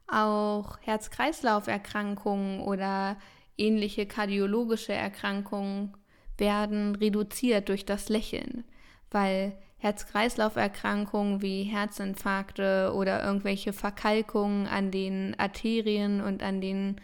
Auch 0.07 0.79
Herz-Kreislauf-Erkrankungen 0.83 2.61
oder 2.61 3.17
ähnliche 3.59 4.07
kardiologische 4.07 4.93
Erkrankungen 4.93 5.97
werden 6.39 6.95
reduziert 6.95 7.69
durch 7.69 7.87
das 7.87 8.09
Lächeln, 8.09 8.65
weil 9.11 9.59
Herz-Kreislauf-Erkrankungen 9.79 11.43
wie 11.43 11.65
Herzinfarkte 11.65 12.93
oder 12.95 13.25
irgendwelche 13.25 13.73
Verkalkungen 13.73 14.67
an 14.67 14.91
den 14.91 15.39
Arterien 15.39 16.21
und 16.21 16.43
an 16.43 16.61
den 16.61 17.01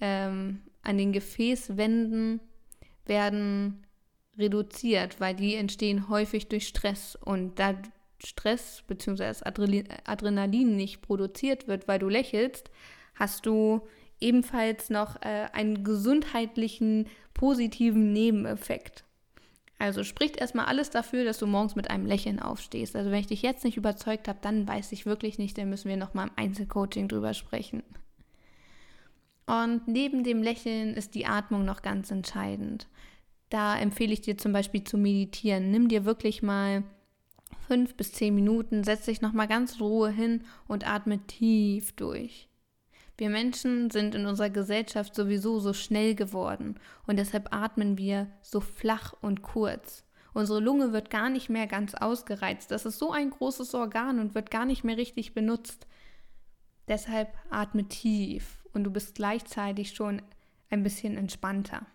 ähm, 0.00 0.62
an 0.82 0.98
den 0.98 1.12
Gefäßwänden 1.12 2.40
werden 3.06 3.86
reduziert, 4.38 5.20
weil 5.20 5.34
die 5.34 5.54
entstehen 5.54 6.08
häufig 6.08 6.48
durch 6.48 6.66
Stress 6.68 7.16
und 7.16 7.58
da 7.58 7.74
Stress 8.24 8.82
bzw. 8.86 9.44
Adrenalin 10.04 10.76
nicht 10.76 11.02
produziert 11.02 11.66
wird, 11.66 11.88
weil 11.88 11.98
du 11.98 12.08
lächelst, 12.08 12.70
hast 13.14 13.46
du 13.46 13.82
ebenfalls 14.20 14.90
noch 14.90 15.16
äh, 15.22 15.48
einen 15.52 15.84
gesundheitlichen 15.84 17.08
positiven 17.34 18.12
Nebeneffekt. 18.12 19.04
Also 19.78 20.04
spricht 20.04 20.36
erstmal 20.36 20.66
alles 20.66 20.90
dafür, 20.90 21.24
dass 21.24 21.38
du 21.38 21.46
morgens 21.48 21.74
mit 21.74 21.90
einem 21.90 22.06
Lächeln 22.06 22.38
aufstehst. 22.38 22.94
Also 22.94 23.10
wenn 23.10 23.18
ich 23.18 23.26
dich 23.26 23.42
jetzt 23.42 23.64
nicht 23.64 23.76
überzeugt 23.76 24.28
habe, 24.28 24.38
dann 24.40 24.68
weiß 24.68 24.92
ich 24.92 25.06
wirklich 25.06 25.38
nicht, 25.38 25.58
dann 25.58 25.70
müssen 25.70 25.88
wir 25.88 25.96
nochmal 25.96 26.28
im 26.28 26.34
Einzelcoaching 26.36 27.08
drüber 27.08 27.34
sprechen. 27.34 27.82
Und 29.46 29.86
neben 29.88 30.24
dem 30.24 30.42
Lächeln 30.42 30.94
ist 30.94 31.14
die 31.14 31.26
Atmung 31.26 31.64
noch 31.64 31.82
ganz 31.82 32.10
entscheidend. 32.10 32.88
Da 33.50 33.76
empfehle 33.76 34.12
ich 34.12 34.22
dir 34.22 34.38
zum 34.38 34.52
Beispiel 34.52 34.84
zu 34.84 34.96
meditieren. 34.96 35.70
Nimm 35.70 35.88
dir 35.88 36.04
wirklich 36.04 36.42
mal 36.42 36.84
fünf 37.66 37.94
bis 37.96 38.12
zehn 38.12 38.34
Minuten, 38.34 38.84
setz 38.84 39.06
dich 39.06 39.20
nochmal 39.20 39.48
ganz 39.48 39.80
Ruhe 39.80 40.10
hin 40.10 40.42
und 40.68 40.88
atme 40.88 41.26
tief 41.26 41.92
durch. 41.92 42.48
Wir 43.18 43.28
Menschen 43.28 43.90
sind 43.90 44.14
in 44.14 44.26
unserer 44.26 44.50
Gesellschaft 44.50 45.14
sowieso 45.14 45.60
so 45.60 45.72
schnell 45.72 46.14
geworden 46.14 46.80
und 47.06 47.18
deshalb 47.18 47.54
atmen 47.54 47.98
wir 47.98 48.28
so 48.40 48.60
flach 48.60 49.14
und 49.20 49.42
kurz. 49.42 50.04
Unsere 50.32 50.60
Lunge 50.60 50.92
wird 50.92 51.10
gar 51.10 51.28
nicht 51.28 51.50
mehr 51.50 51.66
ganz 51.66 51.94
ausgereizt. 51.94 52.70
Das 52.70 52.86
ist 52.86 52.98
so 52.98 53.12
ein 53.12 53.30
großes 53.30 53.74
Organ 53.74 54.18
und 54.18 54.34
wird 54.34 54.50
gar 54.50 54.64
nicht 54.64 54.82
mehr 54.82 54.96
richtig 54.96 55.34
benutzt. 55.34 55.86
Deshalb 56.88 57.34
atme 57.50 57.84
tief 57.84 58.61
und 58.74 58.84
du 58.84 58.90
bist 58.90 59.14
gleichzeitig 59.14 59.94
schon 59.94 60.22
ein 60.70 60.82
bisschen 60.82 61.16
entspannter. 61.16 61.86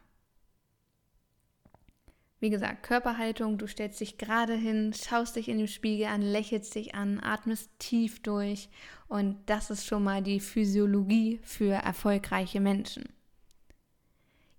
Wie 2.39 2.51
gesagt, 2.51 2.83
Körperhaltung, 2.83 3.57
du 3.57 3.65
stellst 3.65 3.99
dich 3.99 4.19
gerade 4.19 4.53
hin, 4.53 4.93
schaust 4.93 5.35
dich 5.35 5.49
in 5.49 5.57
den 5.57 5.67
Spiegel 5.67 6.05
an, 6.07 6.21
lächelst 6.21 6.75
dich 6.75 6.93
an, 6.93 7.19
atmest 7.19 7.71
tief 7.79 8.21
durch 8.21 8.69
und 9.07 9.37
das 9.47 9.71
ist 9.71 9.87
schon 9.87 10.03
mal 10.03 10.21
die 10.21 10.39
Physiologie 10.39 11.39
für 11.41 11.73
erfolgreiche 11.73 12.59
Menschen. 12.59 13.09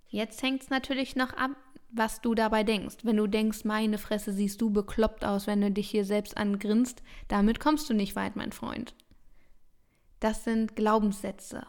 Jetzt 0.08 0.42
hängt 0.42 0.62
es 0.62 0.70
natürlich 0.70 1.14
noch 1.14 1.34
ab, 1.34 1.52
was 1.90 2.20
du 2.20 2.34
dabei 2.34 2.64
denkst. 2.64 2.96
Wenn 3.02 3.16
du 3.16 3.28
denkst, 3.28 3.64
meine 3.64 3.98
Fresse 3.98 4.32
siehst 4.32 4.60
du 4.60 4.70
bekloppt 4.70 5.24
aus, 5.24 5.46
wenn 5.46 5.60
du 5.60 5.70
dich 5.70 5.88
hier 5.88 6.04
selbst 6.04 6.36
angrinst, 6.36 7.02
damit 7.28 7.60
kommst 7.60 7.88
du 7.88 7.94
nicht 7.94 8.16
weit, 8.16 8.34
mein 8.34 8.52
Freund. 8.52 8.94
Das 10.18 10.42
sind 10.42 10.74
Glaubenssätze. 10.74 11.64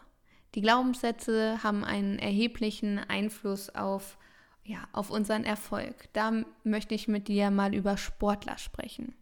Die 0.56 0.62
Glaubenssätze 0.62 1.62
haben 1.64 1.84
einen 1.84 2.18
erheblichen 2.18 2.98
Einfluss 2.98 3.70
auf, 3.70 4.18
ja, 4.64 4.80
auf 4.94 5.12
unseren 5.12 5.44
Erfolg. 5.44 6.10
Da 6.14 6.44
möchte 6.64 6.96
ich 6.96 7.08
mit 7.08 7.28
dir 7.28 7.52
mal 7.52 7.76
über 7.76 7.98
Sportler 7.98 8.58
sprechen. 8.58 9.14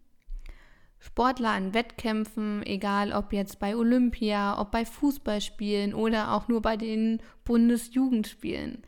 Sportler 0.99 1.51
an 1.51 1.73
Wettkämpfen, 1.73 2.65
egal 2.65 3.11
ob 3.13 3.31
jetzt 3.31 3.59
bei 3.59 3.75
Olympia, 3.75 4.59
ob 4.59 4.71
bei 4.71 4.83
Fußballspielen 4.85 5.93
oder 5.93 6.33
auch 6.33 6.47
nur 6.47 6.61
bei 6.61 6.75
den 6.75 7.21
Bundesjugendspielen. 7.43 8.83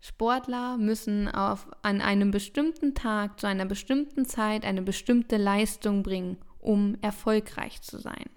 Sportler 0.00 0.78
müssen 0.78 1.28
auf, 1.28 1.68
an 1.82 2.00
einem 2.00 2.30
bestimmten 2.30 2.94
Tag 2.94 3.40
zu 3.40 3.46
einer 3.46 3.66
bestimmten 3.66 4.24
Zeit 4.24 4.64
eine 4.64 4.82
bestimmte 4.82 5.36
Leistung 5.36 6.02
bringen, 6.02 6.38
um 6.58 6.96
erfolgreich 7.02 7.82
zu 7.82 7.98
sein. 7.98 8.30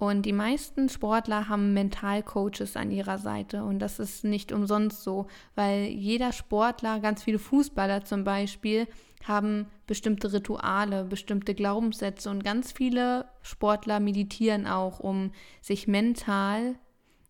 Und 0.00 0.26
die 0.26 0.32
meisten 0.32 0.88
Sportler 0.88 1.48
haben 1.48 1.74
Mentalcoaches 1.74 2.76
an 2.76 2.92
ihrer 2.92 3.18
Seite. 3.18 3.64
Und 3.64 3.80
das 3.80 3.98
ist 3.98 4.22
nicht 4.22 4.52
umsonst 4.52 5.02
so, 5.02 5.26
weil 5.56 5.86
jeder 5.86 6.30
Sportler, 6.30 7.00
ganz 7.00 7.24
viele 7.24 7.40
Fußballer 7.40 8.04
zum 8.04 8.22
Beispiel, 8.22 8.86
haben 9.24 9.66
bestimmte 9.88 10.32
Rituale, 10.32 11.02
bestimmte 11.04 11.52
Glaubenssätze. 11.52 12.30
Und 12.30 12.44
ganz 12.44 12.70
viele 12.70 13.28
Sportler 13.42 13.98
meditieren 13.98 14.68
auch, 14.68 15.00
um 15.00 15.32
sich 15.62 15.88
mental 15.88 16.76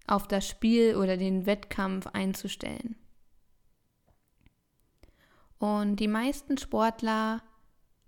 auf 0.07 0.29
das 0.29 0.47
Spiel 0.47 0.97
oder 0.97 1.17
den 1.17 1.47
Wettkampf 1.47 2.07
einzustellen. 2.09 2.97
Und 5.59 5.97
die 6.01 6.09
meisten 6.09 6.59
Sportler 6.59 7.41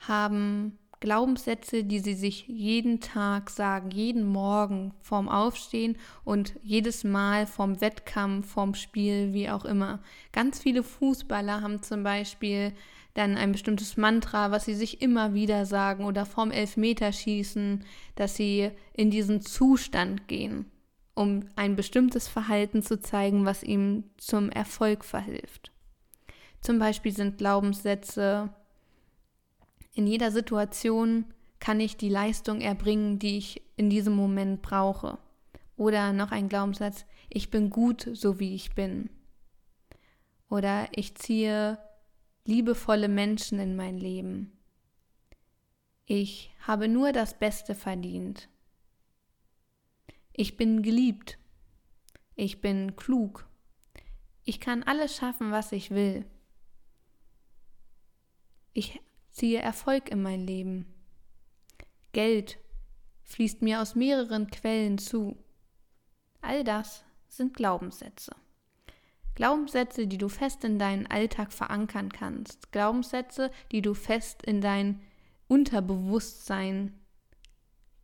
haben 0.00 0.78
Glaubenssätze, 1.00 1.82
die 1.82 1.98
sie 1.98 2.12
sich 2.12 2.46
jeden 2.46 3.00
Tag 3.00 3.48
sagen, 3.48 3.90
jeden 3.90 4.24
Morgen 4.24 4.92
vorm 5.00 5.30
Aufstehen 5.30 5.96
und 6.24 6.54
jedes 6.62 7.04
Mal 7.04 7.46
vorm 7.46 7.80
Wettkampf, 7.80 8.50
vorm 8.52 8.74
Spiel, 8.74 9.32
wie 9.32 9.48
auch 9.48 9.64
immer. 9.64 10.00
Ganz 10.32 10.60
viele 10.60 10.82
Fußballer 10.82 11.62
haben 11.62 11.82
zum 11.82 12.02
Beispiel 12.02 12.74
dann 13.14 13.38
ein 13.38 13.52
bestimmtes 13.52 13.96
Mantra, 13.96 14.50
was 14.50 14.66
sie 14.66 14.74
sich 14.74 15.00
immer 15.00 15.32
wieder 15.32 15.64
sagen 15.64 16.04
oder 16.04 16.26
vorm 16.26 16.50
Elfmeterschießen, 16.50 17.84
dass 18.14 18.36
sie 18.36 18.70
in 18.92 19.10
diesen 19.10 19.40
Zustand 19.40 20.28
gehen, 20.28 20.66
um 21.14 21.46
ein 21.56 21.76
bestimmtes 21.76 22.28
Verhalten 22.28 22.82
zu 22.82 23.00
zeigen, 23.00 23.46
was 23.46 23.62
ihm 23.62 24.04
zum 24.18 24.50
Erfolg 24.50 25.04
verhilft. 25.04 25.72
Zum 26.60 26.78
Beispiel 26.78 27.12
sind 27.12 27.38
Glaubenssätze, 27.38 28.50
in 30.00 30.06
jeder 30.06 30.30
Situation 30.30 31.26
kann 31.58 31.78
ich 31.78 31.98
die 31.98 32.08
Leistung 32.08 32.62
erbringen, 32.62 33.18
die 33.18 33.36
ich 33.36 33.62
in 33.76 33.90
diesem 33.90 34.14
Moment 34.14 34.62
brauche. 34.62 35.18
Oder 35.76 36.14
noch 36.14 36.32
ein 36.32 36.48
Glaubenssatz, 36.48 37.04
ich 37.28 37.50
bin 37.50 37.68
gut, 37.68 38.08
so 38.14 38.40
wie 38.40 38.54
ich 38.54 38.74
bin. 38.74 39.10
oder 40.50 40.88
ich 40.92 41.14
ziehe 41.14 41.78
liebevolle 42.44 43.08
Menschen 43.08 43.58
in 43.60 43.76
mein 43.76 43.96
Leben. 43.96 44.52
Ich 46.04 46.50
habe 46.66 46.88
nur 46.88 47.12
das 47.12 47.38
Beste 47.38 47.74
verdient. 47.74 48.48
Ich 50.32 50.56
bin 50.56 50.82
geliebt. 50.82 51.38
Ich 52.34 52.60
bin 52.60 52.96
klug. 52.96 53.48
Ich 54.44 54.58
kann 54.58 54.82
alles 54.82 55.14
schaffen, 55.14 55.52
was 55.52 55.70
ich 55.70 55.90
will. 55.90 56.24
Ich 58.72 59.00
ziehe 59.30 59.60
Erfolg 59.60 60.10
in 60.10 60.22
mein 60.22 60.46
Leben. 60.46 60.86
Geld 62.12 62.58
fließt 63.24 63.62
mir 63.62 63.80
aus 63.80 63.94
mehreren 63.94 64.48
Quellen 64.48 64.98
zu. 64.98 65.36
All 66.40 66.64
das 66.64 67.04
sind 67.28 67.54
Glaubenssätze. 67.54 68.32
Glaubenssätze, 69.34 70.06
die 70.06 70.18
du 70.18 70.28
fest 70.28 70.64
in 70.64 70.78
deinen 70.78 71.06
Alltag 71.06 71.52
verankern 71.52 72.10
kannst. 72.10 72.72
Glaubenssätze, 72.72 73.50
die 73.72 73.80
du 73.80 73.94
fest 73.94 74.42
in 74.42 74.60
dein 74.60 75.00
Unterbewusstsein 75.48 77.00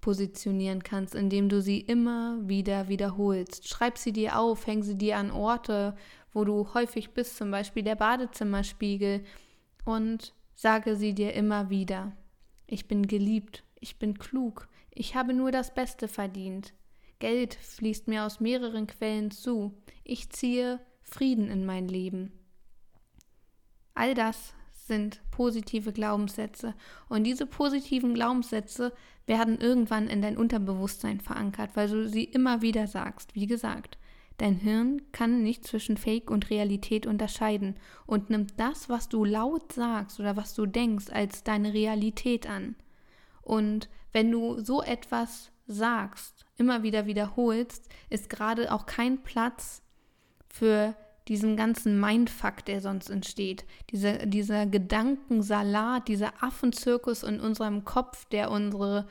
positionieren 0.01 0.85
kannst, 0.85 1.17
indem 1.17 1.49
du 1.49 1.61
sie 1.61 1.81
immer 1.81 2.39
wieder 2.49 2.89
wiederholst. 2.89 3.69
Schreib 3.69 3.99
sie 3.99 4.13
dir 4.13 4.39
auf, 4.39 4.67
häng 4.67 4.85
sie 4.85 4.97
dir 4.97 5.17
an 5.17 5.33
Orte, 5.33 5.97
wo 6.33 6.45
du 6.45 6.73
häufig 6.75 7.11
bist, 7.11 7.37
zum 7.37 7.51
Beispiel 7.51 7.83
der 7.83 7.97
Badezimmerspiegel, 7.97 9.25
und 9.85 10.33
sage 10.57 10.97
sie 10.97 11.15
dir 11.15 11.35
immer 11.35 11.71
wieder. 11.71 12.17
Ich 12.67 12.89
bin 12.89 13.07
geliebt, 13.07 13.63
ich 13.79 14.01
bin 14.01 14.19
klug, 14.19 14.69
ich 14.91 15.15
habe 15.15 15.35
nur 15.35 15.53
das 15.53 15.73
Beste 15.73 16.09
verdient. 16.09 16.73
Geld 17.19 17.55
fließt 17.55 18.09
mir 18.09 18.25
aus 18.25 18.41
mehreren 18.41 18.87
Quellen 18.87 19.31
zu. 19.31 19.73
Ich 20.03 20.31
ziehe 20.31 20.81
Frieden 21.03 21.49
in 21.51 21.65
mein 21.65 21.87
Leben. 21.87 22.33
All 23.95 24.15
das 24.15 24.55
sind 24.73 25.21
positive 25.31 25.93
Glaubenssätze 25.93 26.75
und 27.09 27.25
diese 27.25 27.47
positiven 27.47 28.15
Glaubenssätze 28.15 28.93
werden 29.27 29.61
irgendwann 29.61 30.09
in 30.09 30.23
dein 30.23 30.37
Unterbewusstsein 30.37 31.21
verankert, 31.21 31.71
weil 31.75 31.89
du 31.89 32.09
sie 32.09 32.25
immer 32.25 32.63
wieder 32.63 32.87
sagst. 32.87 33.35
Wie 33.35 33.47
gesagt, 33.47 33.99
dein 34.39 34.57
Hirn 34.57 35.03
kann 35.13 35.43
nicht 35.43 35.67
zwischen 35.67 35.97
Fake 35.97 36.31
und 36.31 36.51
Realität 36.51 37.07
unterscheiden 37.07 37.77
und 38.07 38.31
nimmt 38.31 38.55
das, 38.59 38.89
was 38.89 39.09
du 39.09 39.25
laut 39.25 39.73
sagst 39.73 40.21
oder 40.21 40.37
was 40.37 40.55
du 40.55 40.67
denkst, 40.67 41.07
als 41.11 41.43
deine 41.43 41.73
Realität 41.73 42.49
an. 42.49 42.77
Und 43.43 43.89
wenn 44.13 44.31
du 44.31 44.61
so 44.61 44.83
etwas 44.83 45.51
sagst, 45.67 46.47
immer 46.57 46.83
wieder 46.83 47.07
wiederholst, 47.07 47.89
ist 48.11 48.29
gerade 48.29 48.73
auch 48.73 48.87
kein 48.87 49.23
Platz 49.23 49.83
für 50.49 50.95
diesen 51.29 51.57
ganzen 51.57 51.99
Mindfuck, 51.99 52.65
der 52.65 52.81
sonst 52.81 53.11
entsteht. 53.11 53.65
Diese, 53.91 54.27
dieser 54.27 54.67
Gedankensalat, 54.67 56.09
dieser 56.09 56.43
Affenzirkus 56.43 57.25
in 57.25 57.41
unserem 57.41 57.85
Kopf, 57.85 58.27
der 58.27 58.51
unsere, 58.51 59.09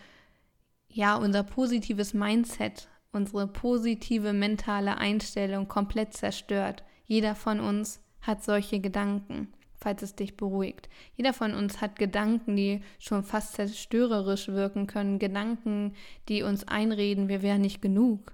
ja, 0.87 1.15
unser 1.17 1.43
positives 1.43 2.13
Mindset, 2.13 2.87
unsere 3.15 3.47
positive 3.47 4.33
mentale 4.33 4.97
Einstellung 4.97 5.67
komplett 5.67 6.13
zerstört. 6.13 6.83
Jeder 7.05 7.35
von 7.35 7.59
uns 7.59 8.01
hat 8.21 8.43
solche 8.43 8.79
Gedanken, 8.79 9.53
falls 9.75 10.01
es 10.01 10.15
dich 10.15 10.35
beruhigt. 10.35 10.89
Jeder 11.15 11.33
von 11.33 11.53
uns 11.53 11.81
hat 11.81 11.97
Gedanken, 11.97 12.55
die 12.55 12.81
schon 12.99 13.23
fast 13.23 13.53
zerstörerisch 13.53 14.49
wirken 14.49 14.87
können, 14.87 15.19
Gedanken, 15.19 15.93
die 16.27 16.43
uns 16.43 16.67
einreden, 16.67 17.29
wir 17.29 17.41
wären 17.41 17.61
nicht 17.61 17.81
genug. 17.81 18.33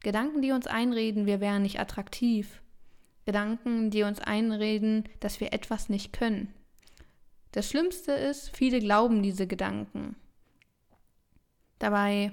Gedanken, 0.00 0.42
die 0.42 0.52
uns 0.52 0.66
einreden, 0.66 1.26
wir 1.26 1.40
wären 1.40 1.62
nicht 1.62 1.80
attraktiv. 1.80 2.62
Gedanken, 3.24 3.90
die 3.90 4.04
uns 4.04 4.20
einreden, 4.20 5.04
dass 5.20 5.40
wir 5.40 5.52
etwas 5.52 5.88
nicht 5.88 6.12
können. 6.12 6.54
Das 7.50 7.68
Schlimmste 7.68 8.12
ist, 8.12 8.54
viele 8.54 8.78
glauben 8.78 9.22
diese 9.22 9.46
Gedanken. 9.46 10.14
Dabei 11.78 12.32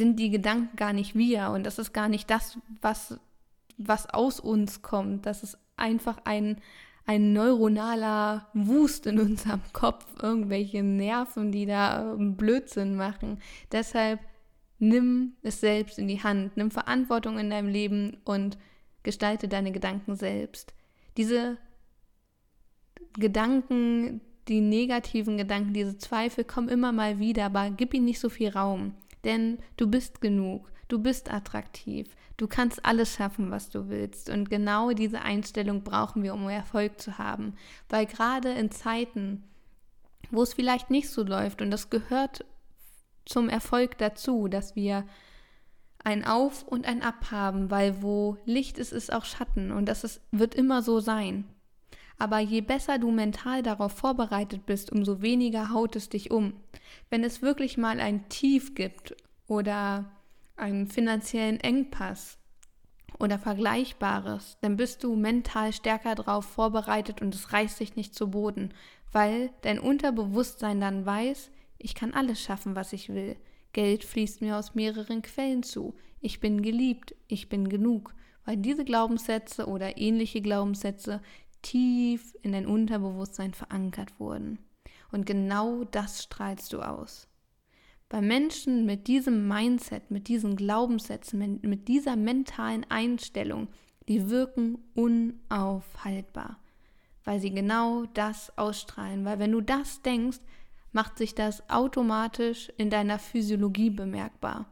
sind 0.00 0.18
die 0.18 0.30
Gedanken 0.30 0.76
gar 0.76 0.94
nicht 0.94 1.14
wir 1.14 1.50
und 1.50 1.64
das 1.64 1.78
ist 1.78 1.92
gar 1.92 2.08
nicht 2.08 2.30
das, 2.30 2.58
was, 2.80 3.20
was 3.76 4.08
aus 4.08 4.40
uns 4.40 4.80
kommt. 4.80 5.26
Das 5.26 5.42
ist 5.42 5.58
einfach 5.76 6.16
ein, 6.24 6.56
ein 7.04 7.34
neuronaler 7.34 8.48
Wust 8.54 9.04
in 9.06 9.20
unserem 9.20 9.60
Kopf, 9.74 10.06
irgendwelche 10.22 10.82
Nerven, 10.82 11.52
die 11.52 11.66
da 11.66 12.16
Blödsinn 12.18 12.96
machen. 12.96 13.40
Deshalb 13.72 14.20
nimm 14.78 15.34
es 15.42 15.60
selbst 15.60 15.98
in 15.98 16.08
die 16.08 16.22
Hand, 16.22 16.56
nimm 16.56 16.70
Verantwortung 16.70 17.38
in 17.38 17.50
deinem 17.50 17.68
Leben 17.68 18.16
und 18.24 18.56
Gestalte 19.02 19.48
deine 19.48 19.70
Gedanken 19.70 20.16
selbst. 20.16 20.72
Diese 21.18 21.58
Gedanken, 23.18 24.22
die 24.48 24.62
negativen 24.62 25.36
Gedanken, 25.36 25.74
diese 25.74 25.98
Zweifel 25.98 26.44
kommen 26.44 26.70
immer 26.70 26.90
mal 26.90 27.18
wieder, 27.18 27.44
aber 27.44 27.68
gib 27.68 27.92
ihnen 27.92 28.06
nicht 28.06 28.20
so 28.20 28.30
viel 28.30 28.48
Raum. 28.48 28.94
Denn 29.24 29.58
du 29.76 29.86
bist 29.86 30.20
genug, 30.20 30.70
du 30.88 30.98
bist 30.98 31.32
attraktiv, 31.32 32.16
du 32.36 32.46
kannst 32.48 32.84
alles 32.84 33.14
schaffen, 33.14 33.50
was 33.50 33.68
du 33.68 33.88
willst. 33.88 34.30
Und 34.30 34.50
genau 34.50 34.92
diese 34.92 35.22
Einstellung 35.22 35.82
brauchen 35.82 36.22
wir, 36.22 36.34
um 36.34 36.48
Erfolg 36.48 37.00
zu 37.00 37.18
haben. 37.18 37.54
Weil 37.88 38.06
gerade 38.06 38.52
in 38.52 38.70
Zeiten, 38.70 39.44
wo 40.30 40.42
es 40.42 40.54
vielleicht 40.54 40.90
nicht 40.90 41.10
so 41.10 41.22
läuft, 41.22 41.62
und 41.62 41.70
das 41.70 41.90
gehört 41.90 42.44
zum 43.24 43.48
Erfolg 43.48 43.98
dazu, 43.98 44.48
dass 44.48 44.74
wir 44.74 45.04
ein 46.02 46.24
Auf 46.24 46.66
und 46.66 46.86
ein 46.86 47.02
Ab 47.02 47.30
haben, 47.30 47.70
weil 47.70 48.02
wo 48.02 48.38
Licht 48.44 48.78
ist, 48.78 48.92
ist 48.92 49.12
auch 49.12 49.24
Schatten 49.24 49.70
und 49.70 49.86
das 49.86 50.02
ist, 50.04 50.22
wird 50.30 50.54
immer 50.54 50.82
so 50.82 51.00
sein. 51.00 51.44
Aber 52.20 52.38
je 52.38 52.60
besser 52.60 52.98
du 52.98 53.10
mental 53.10 53.62
darauf 53.62 53.92
vorbereitet 53.92 54.66
bist, 54.66 54.92
umso 54.92 55.22
weniger 55.22 55.70
haut 55.72 55.96
es 55.96 56.10
dich 56.10 56.30
um. 56.30 56.52
Wenn 57.08 57.24
es 57.24 57.40
wirklich 57.40 57.78
mal 57.78 57.98
ein 57.98 58.28
Tief 58.28 58.74
gibt 58.74 59.16
oder 59.46 60.04
einen 60.54 60.86
finanziellen 60.86 61.58
Engpass 61.60 62.36
oder 63.18 63.38
Vergleichbares, 63.38 64.58
dann 64.60 64.76
bist 64.76 65.02
du 65.02 65.16
mental 65.16 65.72
stärker 65.72 66.14
darauf 66.14 66.44
vorbereitet 66.44 67.22
und 67.22 67.34
es 67.34 67.54
reißt 67.54 67.80
dich 67.80 67.96
nicht 67.96 68.14
zu 68.14 68.30
Boden, 68.30 68.74
weil 69.12 69.48
dein 69.62 69.78
Unterbewusstsein 69.78 70.78
dann 70.78 71.06
weiß, 71.06 71.50
ich 71.78 71.94
kann 71.94 72.12
alles 72.12 72.42
schaffen, 72.42 72.76
was 72.76 72.92
ich 72.92 73.08
will. 73.08 73.36
Geld 73.72 74.04
fließt 74.04 74.42
mir 74.42 74.58
aus 74.58 74.74
mehreren 74.74 75.22
Quellen 75.22 75.62
zu. 75.62 75.94
Ich 76.20 76.38
bin 76.38 76.60
geliebt, 76.60 77.14
ich 77.28 77.48
bin 77.48 77.70
genug, 77.70 78.14
weil 78.44 78.58
diese 78.58 78.84
Glaubenssätze 78.84 79.66
oder 79.66 79.96
ähnliche 79.96 80.42
Glaubenssätze 80.42 81.22
tief 81.62 82.34
in 82.42 82.52
dein 82.52 82.66
Unterbewusstsein 82.66 83.54
verankert 83.54 84.18
wurden. 84.18 84.58
Und 85.12 85.26
genau 85.26 85.84
das 85.84 86.22
strahlst 86.22 86.72
du 86.72 86.80
aus. 86.80 87.28
Bei 88.08 88.20
Menschen 88.20 88.86
mit 88.86 89.06
diesem 89.06 89.46
Mindset, 89.46 90.10
mit 90.10 90.28
diesen 90.28 90.56
Glaubenssätzen, 90.56 91.60
mit 91.62 91.88
dieser 91.88 92.16
mentalen 92.16 92.84
Einstellung, 92.88 93.68
die 94.08 94.28
wirken 94.28 94.78
unaufhaltbar, 94.94 96.58
weil 97.24 97.38
sie 97.38 97.52
genau 97.52 98.06
das 98.14 98.56
ausstrahlen. 98.58 99.24
Weil 99.24 99.38
wenn 99.38 99.52
du 99.52 99.60
das 99.60 100.02
denkst, 100.02 100.40
macht 100.92 101.18
sich 101.18 101.36
das 101.36 101.68
automatisch 101.70 102.72
in 102.76 102.90
deiner 102.90 103.20
Physiologie 103.20 103.90
bemerkbar. 103.90 104.66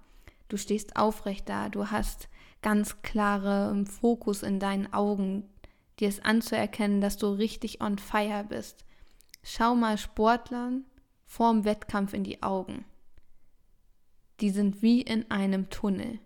Du 0.49 0.57
stehst 0.57 0.97
aufrecht 0.97 1.49
da, 1.49 1.69
du 1.69 1.91
hast 1.91 2.29
ganz 2.63 3.03
klare 3.03 3.85
Fokus 3.87 4.43
in 4.43 4.59
deinen 4.59 4.93
Augen, 4.93 5.45
dir 5.99 6.09
ist 6.09 6.25
anzuerkennen, 6.25 7.01
dass 7.01 7.17
du 7.17 7.29
richtig 7.29 7.81
on 7.81 7.99
fire 7.99 8.45
bist. 8.49 8.85
Schau 9.43 9.75
mal 9.75 9.99
Sportlern 9.99 10.85
vorm 11.25 11.65
Wettkampf 11.65 12.13
in 12.13 12.25
die 12.25 12.43
Augen. 12.43 12.85
Die 14.41 14.51
sind 14.51 14.83
wie 14.83 15.03
in 15.03 15.31
einem 15.31 15.69
Tunnel. 15.71 16.21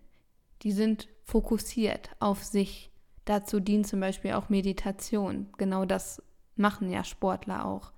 Die 0.63 0.73
sind 0.73 1.09
fokussiert 1.25 2.11
auf 2.21 2.45
sich. 2.45 2.91
Dazu 3.25 3.61
dient 3.61 3.87
zum 3.87 4.01
Beispiel 4.01 4.33
auch 4.33 4.49
Meditation. 4.49 5.49
Genau 5.57 5.85
das 5.85 6.23
machen 6.57 6.91
ja 6.91 7.05
Sportler 7.05 7.65
auch. 7.65 7.93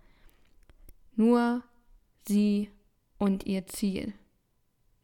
Nur 1.16 1.62
sie 2.26 2.70
und 3.18 3.46
ihr 3.46 3.66
Ziel. 3.66 4.14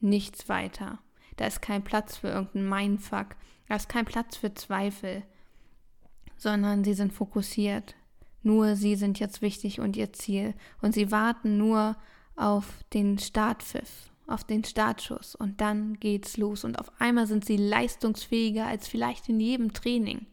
Nichts 0.01 0.49
weiter. 0.49 0.99
Da 1.37 1.47
ist 1.47 1.63
kein 1.63 1.83
Platz 1.83 2.19
für 2.19 2.29
irgendeinen 2.29 2.69
Mindfuck. 2.69 3.37
Da 3.69 3.77
ist 3.77 3.89
kein 3.89 4.05
Platz 4.05 4.37
für 4.37 4.55
Zweifel. 4.55 5.23
Sondern 6.41 6.85
sie 6.85 6.95
sind 6.95 7.13
fokussiert. 7.13 7.95
Nur 8.43 8.75
sie 8.75 8.97
sind 8.97 9.21
jetzt 9.21 9.43
wichtig 9.43 9.81
und 9.81 9.97
ihr 9.97 10.13
Ziel. 10.13 10.55
Und 10.81 10.95
sie 10.95 11.11
warten 11.11 11.59
nur 11.59 11.97
auf 12.35 12.67
den 12.95 13.19
Startpfiff, 13.19 14.11
auf 14.27 14.45
den 14.45 14.65
Startschuss. 14.65 15.35
Und 15.35 15.61
dann 15.61 16.01
geht's 16.01 16.39
los. 16.39 16.65
Und 16.65 16.79
auf 16.79 16.91
einmal 16.99 17.27
sind 17.27 17.45
sie 17.45 17.59
leistungsfähiger 17.59 18.67
als 18.67 18.89
vielleicht 18.89 19.29
in 19.29 19.39
jedem 19.39 19.75
Training 19.75 20.27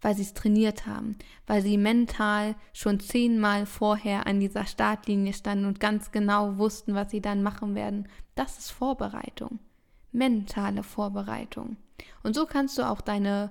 weil 0.00 0.14
sie 0.14 0.22
es 0.22 0.34
trainiert 0.34 0.86
haben, 0.86 1.16
weil 1.46 1.62
sie 1.62 1.76
mental 1.76 2.54
schon 2.72 3.00
zehnmal 3.00 3.66
vorher 3.66 4.26
an 4.26 4.40
dieser 4.40 4.66
Startlinie 4.66 5.32
standen 5.32 5.66
und 5.66 5.80
ganz 5.80 6.12
genau 6.12 6.56
wussten, 6.58 6.94
was 6.94 7.10
sie 7.10 7.20
dann 7.20 7.42
machen 7.42 7.74
werden. 7.74 8.08
Das 8.34 8.58
ist 8.58 8.70
Vorbereitung, 8.70 9.58
mentale 10.12 10.82
Vorbereitung. 10.82 11.76
Und 12.22 12.34
so 12.34 12.46
kannst 12.46 12.78
du 12.78 12.88
auch 12.88 13.00
deine 13.00 13.50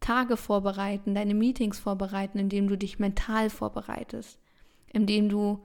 Tage 0.00 0.36
vorbereiten, 0.36 1.14
deine 1.14 1.34
Meetings 1.34 1.78
vorbereiten, 1.78 2.38
indem 2.38 2.68
du 2.68 2.76
dich 2.76 2.98
mental 2.98 3.50
vorbereitest, 3.50 4.38
indem 4.88 5.28
du 5.28 5.62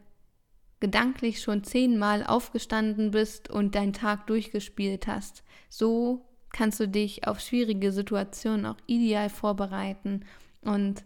gedanklich 0.79 1.41
schon 1.41 1.63
zehnmal 1.63 2.25
aufgestanden 2.25 3.11
bist 3.11 3.49
und 3.49 3.75
deinen 3.75 3.93
Tag 3.93 4.27
durchgespielt 4.27 5.07
hast. 5.07 5.43
So 5.69 6.25
kannst 6.51 6.79
du 6.79 6.87
dich 6.87 7.27
auf 7.27 7.39
schwierige 7.39 7.91
Situationen 7.91 8.65
auch 8.65 8.77
ideal 8.85 9.29
vorbereiten. 9.29 10.25
Und 10.61 11.05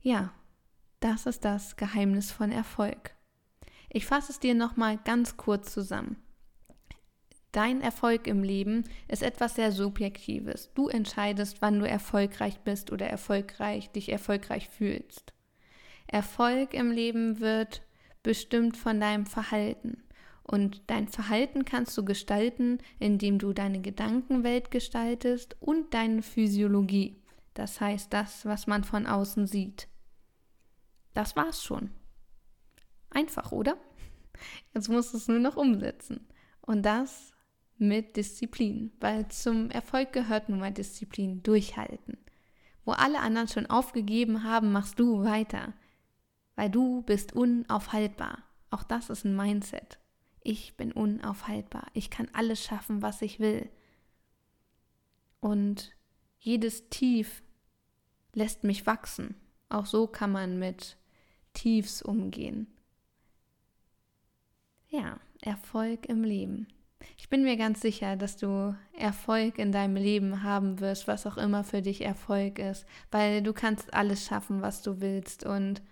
ja, 0.00 0.32
das 1.00 1.26
ist 1.26 1.44
das 1.44 1.76
Geheimnis 1.76 2.32
von 2.32 2.50
Erfolg. 2.50 3.14
Ich 3.88 4.06
fasse 4.06 4.32
es 4.32 4.40
dir 4.40 4.54
nochmal 4.54 4.98
ganz 5.04 5.36
kurz 5.36 5.72
zusammen. 5.72 6.16
Dein 7.54 7.82
Erfolg 7.82 8.26
im 8.26 8.42
Leben 8.42 8.82
ist 9.06 9.22
etwas 9.22 9.54
sehr 9.54 9.70
Subjektives. 9.70 10.72
Du 10.74 10.88
entscheidest, 10.88 11.62
wann 11.62 11.78
du 11.78 11.88
erfolgreich 11.88 12.58
bist 12.58 12.90
oder 12.90 13.06
erfolgreich, 13.06 13.92
dich 13.92 14.08
erfolgreich 14.08 14.68
fühlst. 14.68 15.32
Erfolg 16.08 16.74
im 16.74 16.90
Leben 16.90 17.38
wird 17.38 17.82
bestimmt 18.24 18.76
von 18.76 18.98
deinem 18.98 19.24
Verhalten. 19.24 20.02
Und 20.42 20.82
dein 20.88 21.06
Verhalten 21.06 21.64
kannst 21.64 21.96
du 21.96 22.04
gestalten, 22.04 22.78
indem 22.98 23.38
du 23.38 23.52
deine 23.52 23.80
Gedankenwelt 23.80 24.72
gestaltest 24.72 25.56
und 25.60 25.94
deine 25.94 26.22
Physiologie. 26.22 27.22
Das 27.54 27.80
heißt, 27.80 28.12
das, 28.12 28.44
was 28.46 28.66
man 28.66 28.82
von 28.82 29.06
außen 29.06 29.46
sieht. 29.46 29.86
Das 31.12 31.36
war's 31.36 31.62
schon. 31.62 31.92
Einfach, 33.10 33.52
oder? 33.52 33.76
Jetzt 34.74 34.88
musst 34.88 35.12
du 35.12 35.18
es 35.18 35.28
nur 35.28 35.38
noch 35.38 35.54
umsetzen. 35.54 36.26
Und 36.60 36.82
das 36.82 37.33
mit 37.78 38.16
Disziplin, 38.16 38.92
weil 39.00 39.28
zum 39.28 39.70
Erfolg 39.70 40.12
gehört 40.12 40.48
nun 40.48 40.60
mal 40.60 40.72
Disziplin, 40.72 41.42
durchhalten. 41.42 42.18
Wo 42.84 42.92
alle 42.92 43.20
anderen 43.20 43.48
schon 43.48 43.66
aufgegeben 43.66 44.44
haben, 44.44 44.72
machst 44.72 44.98
du 44.98 45.24
weiter, 45.24 45.72
weil 46.54 46.70
du 46.70 47.02
bist 47.02 47.32
unaufhaltbar. 47.32 48.42
Auch 48.70 48.82
das 48.82 49.10
ist 49.10 49.24
ein 49.24 49.36
Mindset. 49.36 49.98
Ich 50.42 50.76
bin 50.76 50.92
unaufhaltbar. 50.92 51.86
Ich 51.94 52.10
kann 52.10 52.28
alles 52.32 52.62
schaffen, 52.62 53.02
was 53.02 53.22
ich 53.22 53.40
will. 53.40 53.68
Und 55.40 55.92
jedes 56.38 56.90
Tief 56.90 57.42
lässt 58.34 58.64
mich 58.64 58.86
wachsen. 58.86 59.34
Auch 59.68 59.86
so 59.86 60.06
kann 60.06 60.30
man 60.30 60.58
mit 60.58 60.98
Tiefs 61.54 62.02
umgehen. 62.02 62.66
Ja, 64.88 65.18
Erfolg 65.40 66.06
im 66.06 66.22
Leben. 66.22 66.68
Ich 67.16 67.28
bin 67.28 67.42
mir 67.42 67.56
ganz 67.56 67.80
sicher, 67.80 68.16
dass 68.16 68.36
du 68.36 68.76
Erfolg 68.96 69.58
in 69.58 69.72
deinem 69.72 69.96
Leben 69.96 70.42
haben 70.42 70.80
wirst, 70.80 71.08
was 71.08 71.26
auch 71.26 71.36
immer 71.36 71.64
für 71.64 71.82
dich 71.82 72.02
Erfolg 72.02 72.58
ist, 72.58 72.86
weil 73.10 73.42
du 73.42 73.52
kannst 73.52 73.94
alles 73.94 74.24
schaffen, 74.24 74.62
was 74.62 74.82
du 74.82 75.00
willst 75.00 75.44
und 75.44 75.82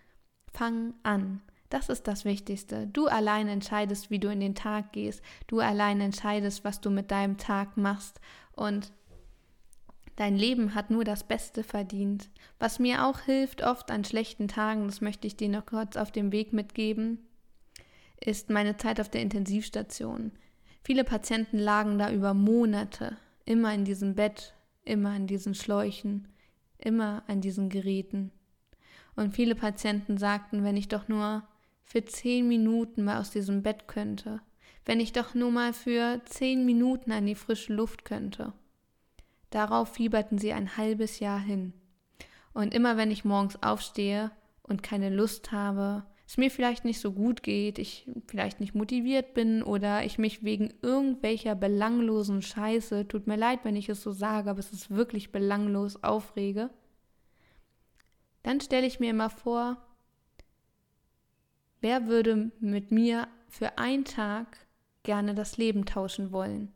fang 0.53 0.95
an. 1.03 1.41
Das 1.71 1.89
ist 1.89 2.07
das 2.07 2.25
Wichtigste. 2.25 2.87
Du 2.87 3.07
allein 3.07 3.49
entscheidest, 3.49 4.11
wie 4.11 4.19
du 4.19 4.31
in 4.31 4.41
den 4.41 4.55
Tag 4.55 4.93
gehst. 4.93 5.23
Du 5.47 5.61
allein 5.61 6.01
entscheidest, 6.03 6.65
was 6.65 6.81
du 6.81 6.91
mit 6.91 7.11
deinem 7.11 7.39
Tag 7.39 7.77
machst 7.77 8.21
und 8.55 8.93
Dein 10.17 10.37
Leben 10.37 10.75
hat 10.75 10.91
nur 10.91 11.05
das 11.05 11.25
Beste 11.25 11.65
verdient. 11.65 12.29
Was 12.59 12.79
mir 12.79 13.07
auch 13.07 13.21
hilft 13.21 13.63
oft 13.63 13.91
an 13.91 14.05
schlechten 14.05 14.47
Tagen, 14.47 14.87
das 14.87 15.01
möchte 15.01 15.27
ich 15.27 15.37
dir 15.37 15.49
noch 15.49 15.65
kurz 15.65 15.97
auf 15.97 16.13
dem 16.13 16.33
Weg 16.33 16.53
mitgeben, 16.53 17.27
ist 18.21 18.51
meine 18.51 18.77
Zeit 18.77 19.01
auf 19.01 19.09
der 19.09 19.23
Intensivstation. 19.23 20.33
Viele 20.85 21.05
Patienten 21.05 21.59
lagen 21.59 21.99
da 21.99 22.11
über 22.11 22.35
Monate, 22.35 23.17
immer 23.45 23.73
in 23.73 23.85
diesem 23.85 24.15
Bett, 24.15 24.55
immer 24.85 25.11
an 25.11 25.27
diesen 25.27 25.55
Schläuchen, 25.55 26.29
immer 26.79 27.23
an 27.29 27.41
diesen 27.41 27.69
Geräten. 27.69 28.33
Und 29.15 29.35
viele 29.35 29.55
Patienten 29.55 30.19
sagten, 30.19 30.65
wenn 30.65 30.77
ich 30.77 30.89
doch 30.89 31.07
nur 31.07 31.45
für 31.85 32.05
zehn 32.05 32.49
Minuten 32.49 33.05
mal 33.05 33.21
aus 33.21 33.31
diesem 33.31 33.63
Bett 33.63 33.87
könnte, 33.87 34.41
wenn 34.85 34.99
ich 34.99 35.13
doch 35.13 35.35
nur 35.35 35.53
mal 35.53 35.73
für 35.73 36.21
zehn 36.25 36.65
Minuten 36.65 37.13
an 37.13 37.27
die 37.27 37.35
frische 37.35 37.73
Luft 37.73 38.05
könnte. 38.05 38.53
Darauf 39.51 39.93
fieberten 39.95 40.39
sie 40.39 40.53
ein 40.53 40.77
halbes 40.77 41.21
Jahr 41.21 41.39
hin. 41.39 41.75
Und 42.55 42.75
immer 42.75 42.97
wenn 42.97 43.11
ich 43.11 43.25
morgens 43.25 43.63
aufstehe 43.63 44.31
und 44.63 44.83
keine 44.83 45.11
Lust 45.11 45.53
habe, 45.53 46.05
es 46.33 46.39
mir 46.39 46.51
vielleicht 46.51 46.87
nicht 46.87 46.99
so 46.99 47.13
gut 47.13 47.43
geht, 47.43 47.79
ich 47.79 48.09
vielleicht 48.27 48.59
nicht 48.59 48.75
motiviert 48.75 49.35
bin 49.35 49.63
oder 49.63 50.03
ich 50.03 50.17
mich 50.17 50.43
wegen 50.43 50.73
irgendwelcher 50.81 51.55
belanglosen 51.55 52.41
Scheiße, 52.41 53.07
tut 53.07 53.27
mir 53.27 53.37
leid, 53.37 53.61
wenn 53.65 53.77
ich 53.77 53.91
es 53.91 54.03
so 54.03 54.13
sage, 54.13 54.49
aber 54.49 54.59
es 54.59 54.73
ist 54.73 54.91
wirklich 54.91 55.31
belanglos, 55.31 56.03
aufrege, 56.03 56.71
dann 58.43 58.63
stelle 58.63 58.87
ich 58.87 58.99
mir 58.99 59.11
immer 59.11 59.29
vor, 59.29 59.77
wer 61.83 62.07
würde 62.07 62.51
mit 62.61 62.93
mir 62.93 63.29
für 63.49 63.77
einen 63.77 64.07
Tag 64.07 64.57
gerne 65.03 65.35
das 65.35 65.59
Leben 65.59 65.85
tauschen 65.85 66.33
wollen? 66.33 66.73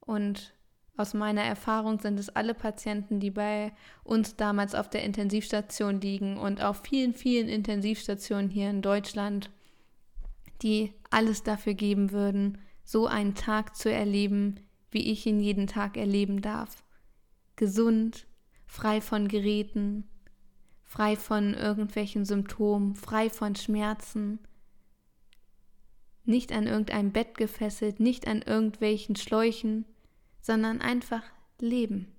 Und 0.00 0.54
aus 1.00 1.14
meiner 1.14 1.42
Erfahrung 1.42 1.98
sind 1.98 2.20
es 2.20 2.28
alle 2.28 2.52
Patienten, 2.52 3.20
die 3.20 3.30
bei 3.30 3.72
uns 4.04 4.36
damals 4.36 4.74
auf 4.74 4.90
der 4.90 5.02
Intensivstation 5.02 6.00
liegen 6.00 6.36
und 6.36 6.62
auf 6.62 6.82
vielen, 6.82 7.14
vielen 7.14 7.48
Intensivstationen 7.48 8.50
hier 8.50 8.68
in 8.68 8.82
Deutschland, 8.82 9.50
die 10.62 10.92
alles 11.08 11.42
dafür 11.42 11.74
geben 11.74 12.12
würden, 12.12 12.58
so 12.84 13.06
einen 13.06 13.34
Tag 13.34 13.76
zu 13.76 13.90
erleben, 13.90 14.60
wie 14.90 15.10
ich 15.10 15.24
ihn 15.24 15.40
jeden 15.40 15.66
Tag 15.66 15.96
erleben 15.96 16.42
darf. 16.42 16.84
Gesund, 17.56 18.26
frei 18.66 19.00
von 19.00 19.26
Geräten, 19.26 20.06
frei 20.84 21.16
von 21.16 21.54
irgendwelchen 21.54 22.26
Symptomen, 22.26 22.94
frei 22.94 23.30
von 23.30 23.56
Schmerzen, 23.56 24.38
nicht 26.24 26.52
an 26.52 26.66
irgendeinem 26.66 27.10
Bett 27.10 27.38
gefesselt, 27.38 28.00
nicht 28.00 28.28
an 28.28 28.42
irgendwelchen 28.42 29.16
Schläuchen, 29.16 29.86
sondern 30.40 30.80
einfach 30.80 31.22
leben. 31.58 32.12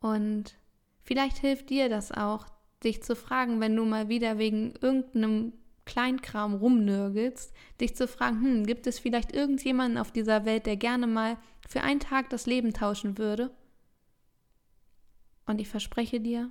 Und 0.00 0.56
vielleicht 1.02 1.38
hilft 1.38 1.70
dir 1.70 1.88
das 1.88 2.12
auch, 2.12 2.46
dich 2.84 3.02
zu 3.02 3.16
fragen, 3.16 3.60
wenn 3.60 3.74
du 3.74 3.84
mal 3.84 4.08
wieder 4.08 4.38
wegen 4.38 4.74
irgendeinem 4.80 5.52
Kleinkram 5.86 6.54
rumnörgelst, 6.54 7.54
dich 7.80 7.96
zu 7.96 8.08
fragen, 8.08 8.42
hm, 8.42 8.66
gibt 8.66 8.86
es 8.86 8.98
vielleicht 8.98 9.34
irgendjemanden 9.34 9.98
auf 9.98 10.10
dieser 10.10 10.44
Welt, 10.44 10.66
der 10.66 10.76
gerne 10.76 11.06
mal 11.06 11.38
für 11.66 11.82
einen 11.82 12.00
Tag 12.00 12.28
das 12.30 12.46
Leben 12.46 12.72
tauschen 12.72 13.18
würde? 13.18 13.50
Und 15.46 15.60
ich 15.60 15.68
verspreche 15.68 16.20
dir, 16.20 16.50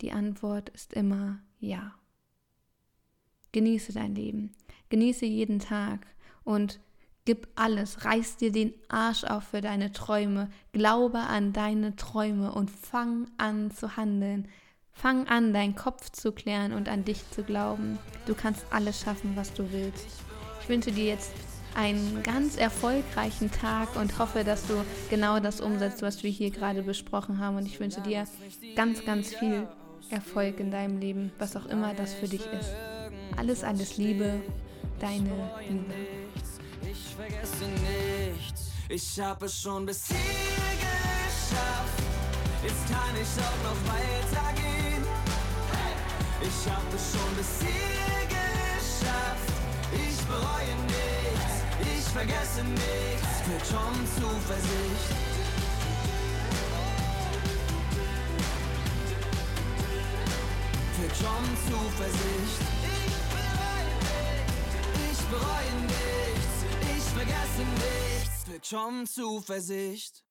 die 0.00 0.12
Antwort 0.12 0.68
ist 0.70 0.92
immer 0.92 1.40
ja. 1.60 1.94
Genieße 3.52 3.92
dein 3.92 4.14
Leben, 4.14 4.52
genieße 4.90 5.24
jeden 5.24 5.60
Tag 5.60 6.06
und 6.44 6.80
Gib 7.28 7.46
alles, 7.56 8.06
reiß 8.06 8.38
dir 8.38 8.50
den 8.50 8.72
Arsch 8.88 9.24
auf 9.24 9.44
für 9.44 9.60
deine 9.60 9.92
Träume, 9.92 10.48
glaube 10.72 11.18
an 11.18 11.52
deine 11.52 11.94
Träume 11.94 12.52
und 12.52 12.70
fang 12.70 13.26
an 13.36 13.70
zu 13.70 13.98
handeln. 13.98 14.48
Fang 14.94 15.28
an, 15.28 15.52
deinen 15.52 15.76
Kopf 15.76 16.08
zu 16.08 16.32
klären 16.32 16.72
und 16.72 16.88
an 16.88 17.04
dich 17.04 17.30
zu 17.30 17.42
glauben. 17.42 17.98
Du 18.24 18.34
kannst 18.34 18.64
alles 18.70 19.02
schaffen, 19.02 19.32
was 19.34 19.52
du 19.52 19.70
willst. 19.72 20.06
Ich 20.62 20.70
wünsche 20.70 20.90
dir 20.90 21.04
jetzt 21.04 21.32
einen 21.74 22.22
ganz 22.22 22.56
erfolgreichen 22.56 23.50
Tag 23.50 23.94
und 23.96 24.18
hoffe, 24.18 24.42
dass 24.42 24.66
du 24.66 24.82
genau 25.10 25.38
das 25.38 25.60
umsetzt, 25.60 26.00
was 26.00 26.22
wir 26.22 26.30
hier 26.30 26.50
gerade 26.50 26.82
besprochen 26.82 27.40
haben. 27.40 27.58
Und 27.58 27.66
ich 27.66 27.78
wünsche 27.78 28.00
dir 28.00 28.24
ganz, 28.74 29.04
ganz 29.04 29.34
viel 29.34 29.68
Erfolg 30.08 30.60
in 30.60 30.70
deinem 30.70 30.98
Leben, 30.98 31.30
was 31.38 31.56
auch 31.56 31.66
immer 31.66 31.92
das 31.92 32.14
für 32.14 32.26
dich 32.26 32.46
ist. 32.58 32.70
Alles, 33.36 33.64
alles 33.64 33.98
Liebe, 33.98 34.40
deine 34.98 35.28
Liebe. 35.68 35.94
Ich 38.90 39.20
habe 39.20 39.44
es 39.44 39.60
schon 39.60 39.84
bis 39.84 40.06
hier 40.06 40.16
geschafft. 40.16 42.02
Jetzt 42.62 42.88
kann 42.88 43.14
ich 43.20 43.28
auch 43.44 43.60
noch 43.68 43.80
weitergehen. 43.92 45.04
Ich 46.40 46.70
habe 46.72 46.96
es 46.96 47.12
schon 47.12 47.36
bis 47.36 47.60
hier 47.60 48.26
geschafft. 48.28 49.52
Ich 49.92 50.16
bereue 50.24 50.74
nichts, 50.86 51.54
ich 51.82 52.04
vergesse 52.12 52.64
nichts. 52.64 53.28
Für 53.44 53.60
Tom 53.74 53.94
Zuversicht. 54.16 55.12
Für 60.96 61.08
Tom 61.22 61.44
Zuversicht. 61.68 62.60
Ich 65.10 65.24
bereue 65.28 65.74
nichts, 65.84 66.56
ich 66.96 67.06
bereue 67.12 67.66
nichts 67.74 68.17
für 68.48 68.60
Tom 68.60 69.06
Zuversicht. 69.06 70.24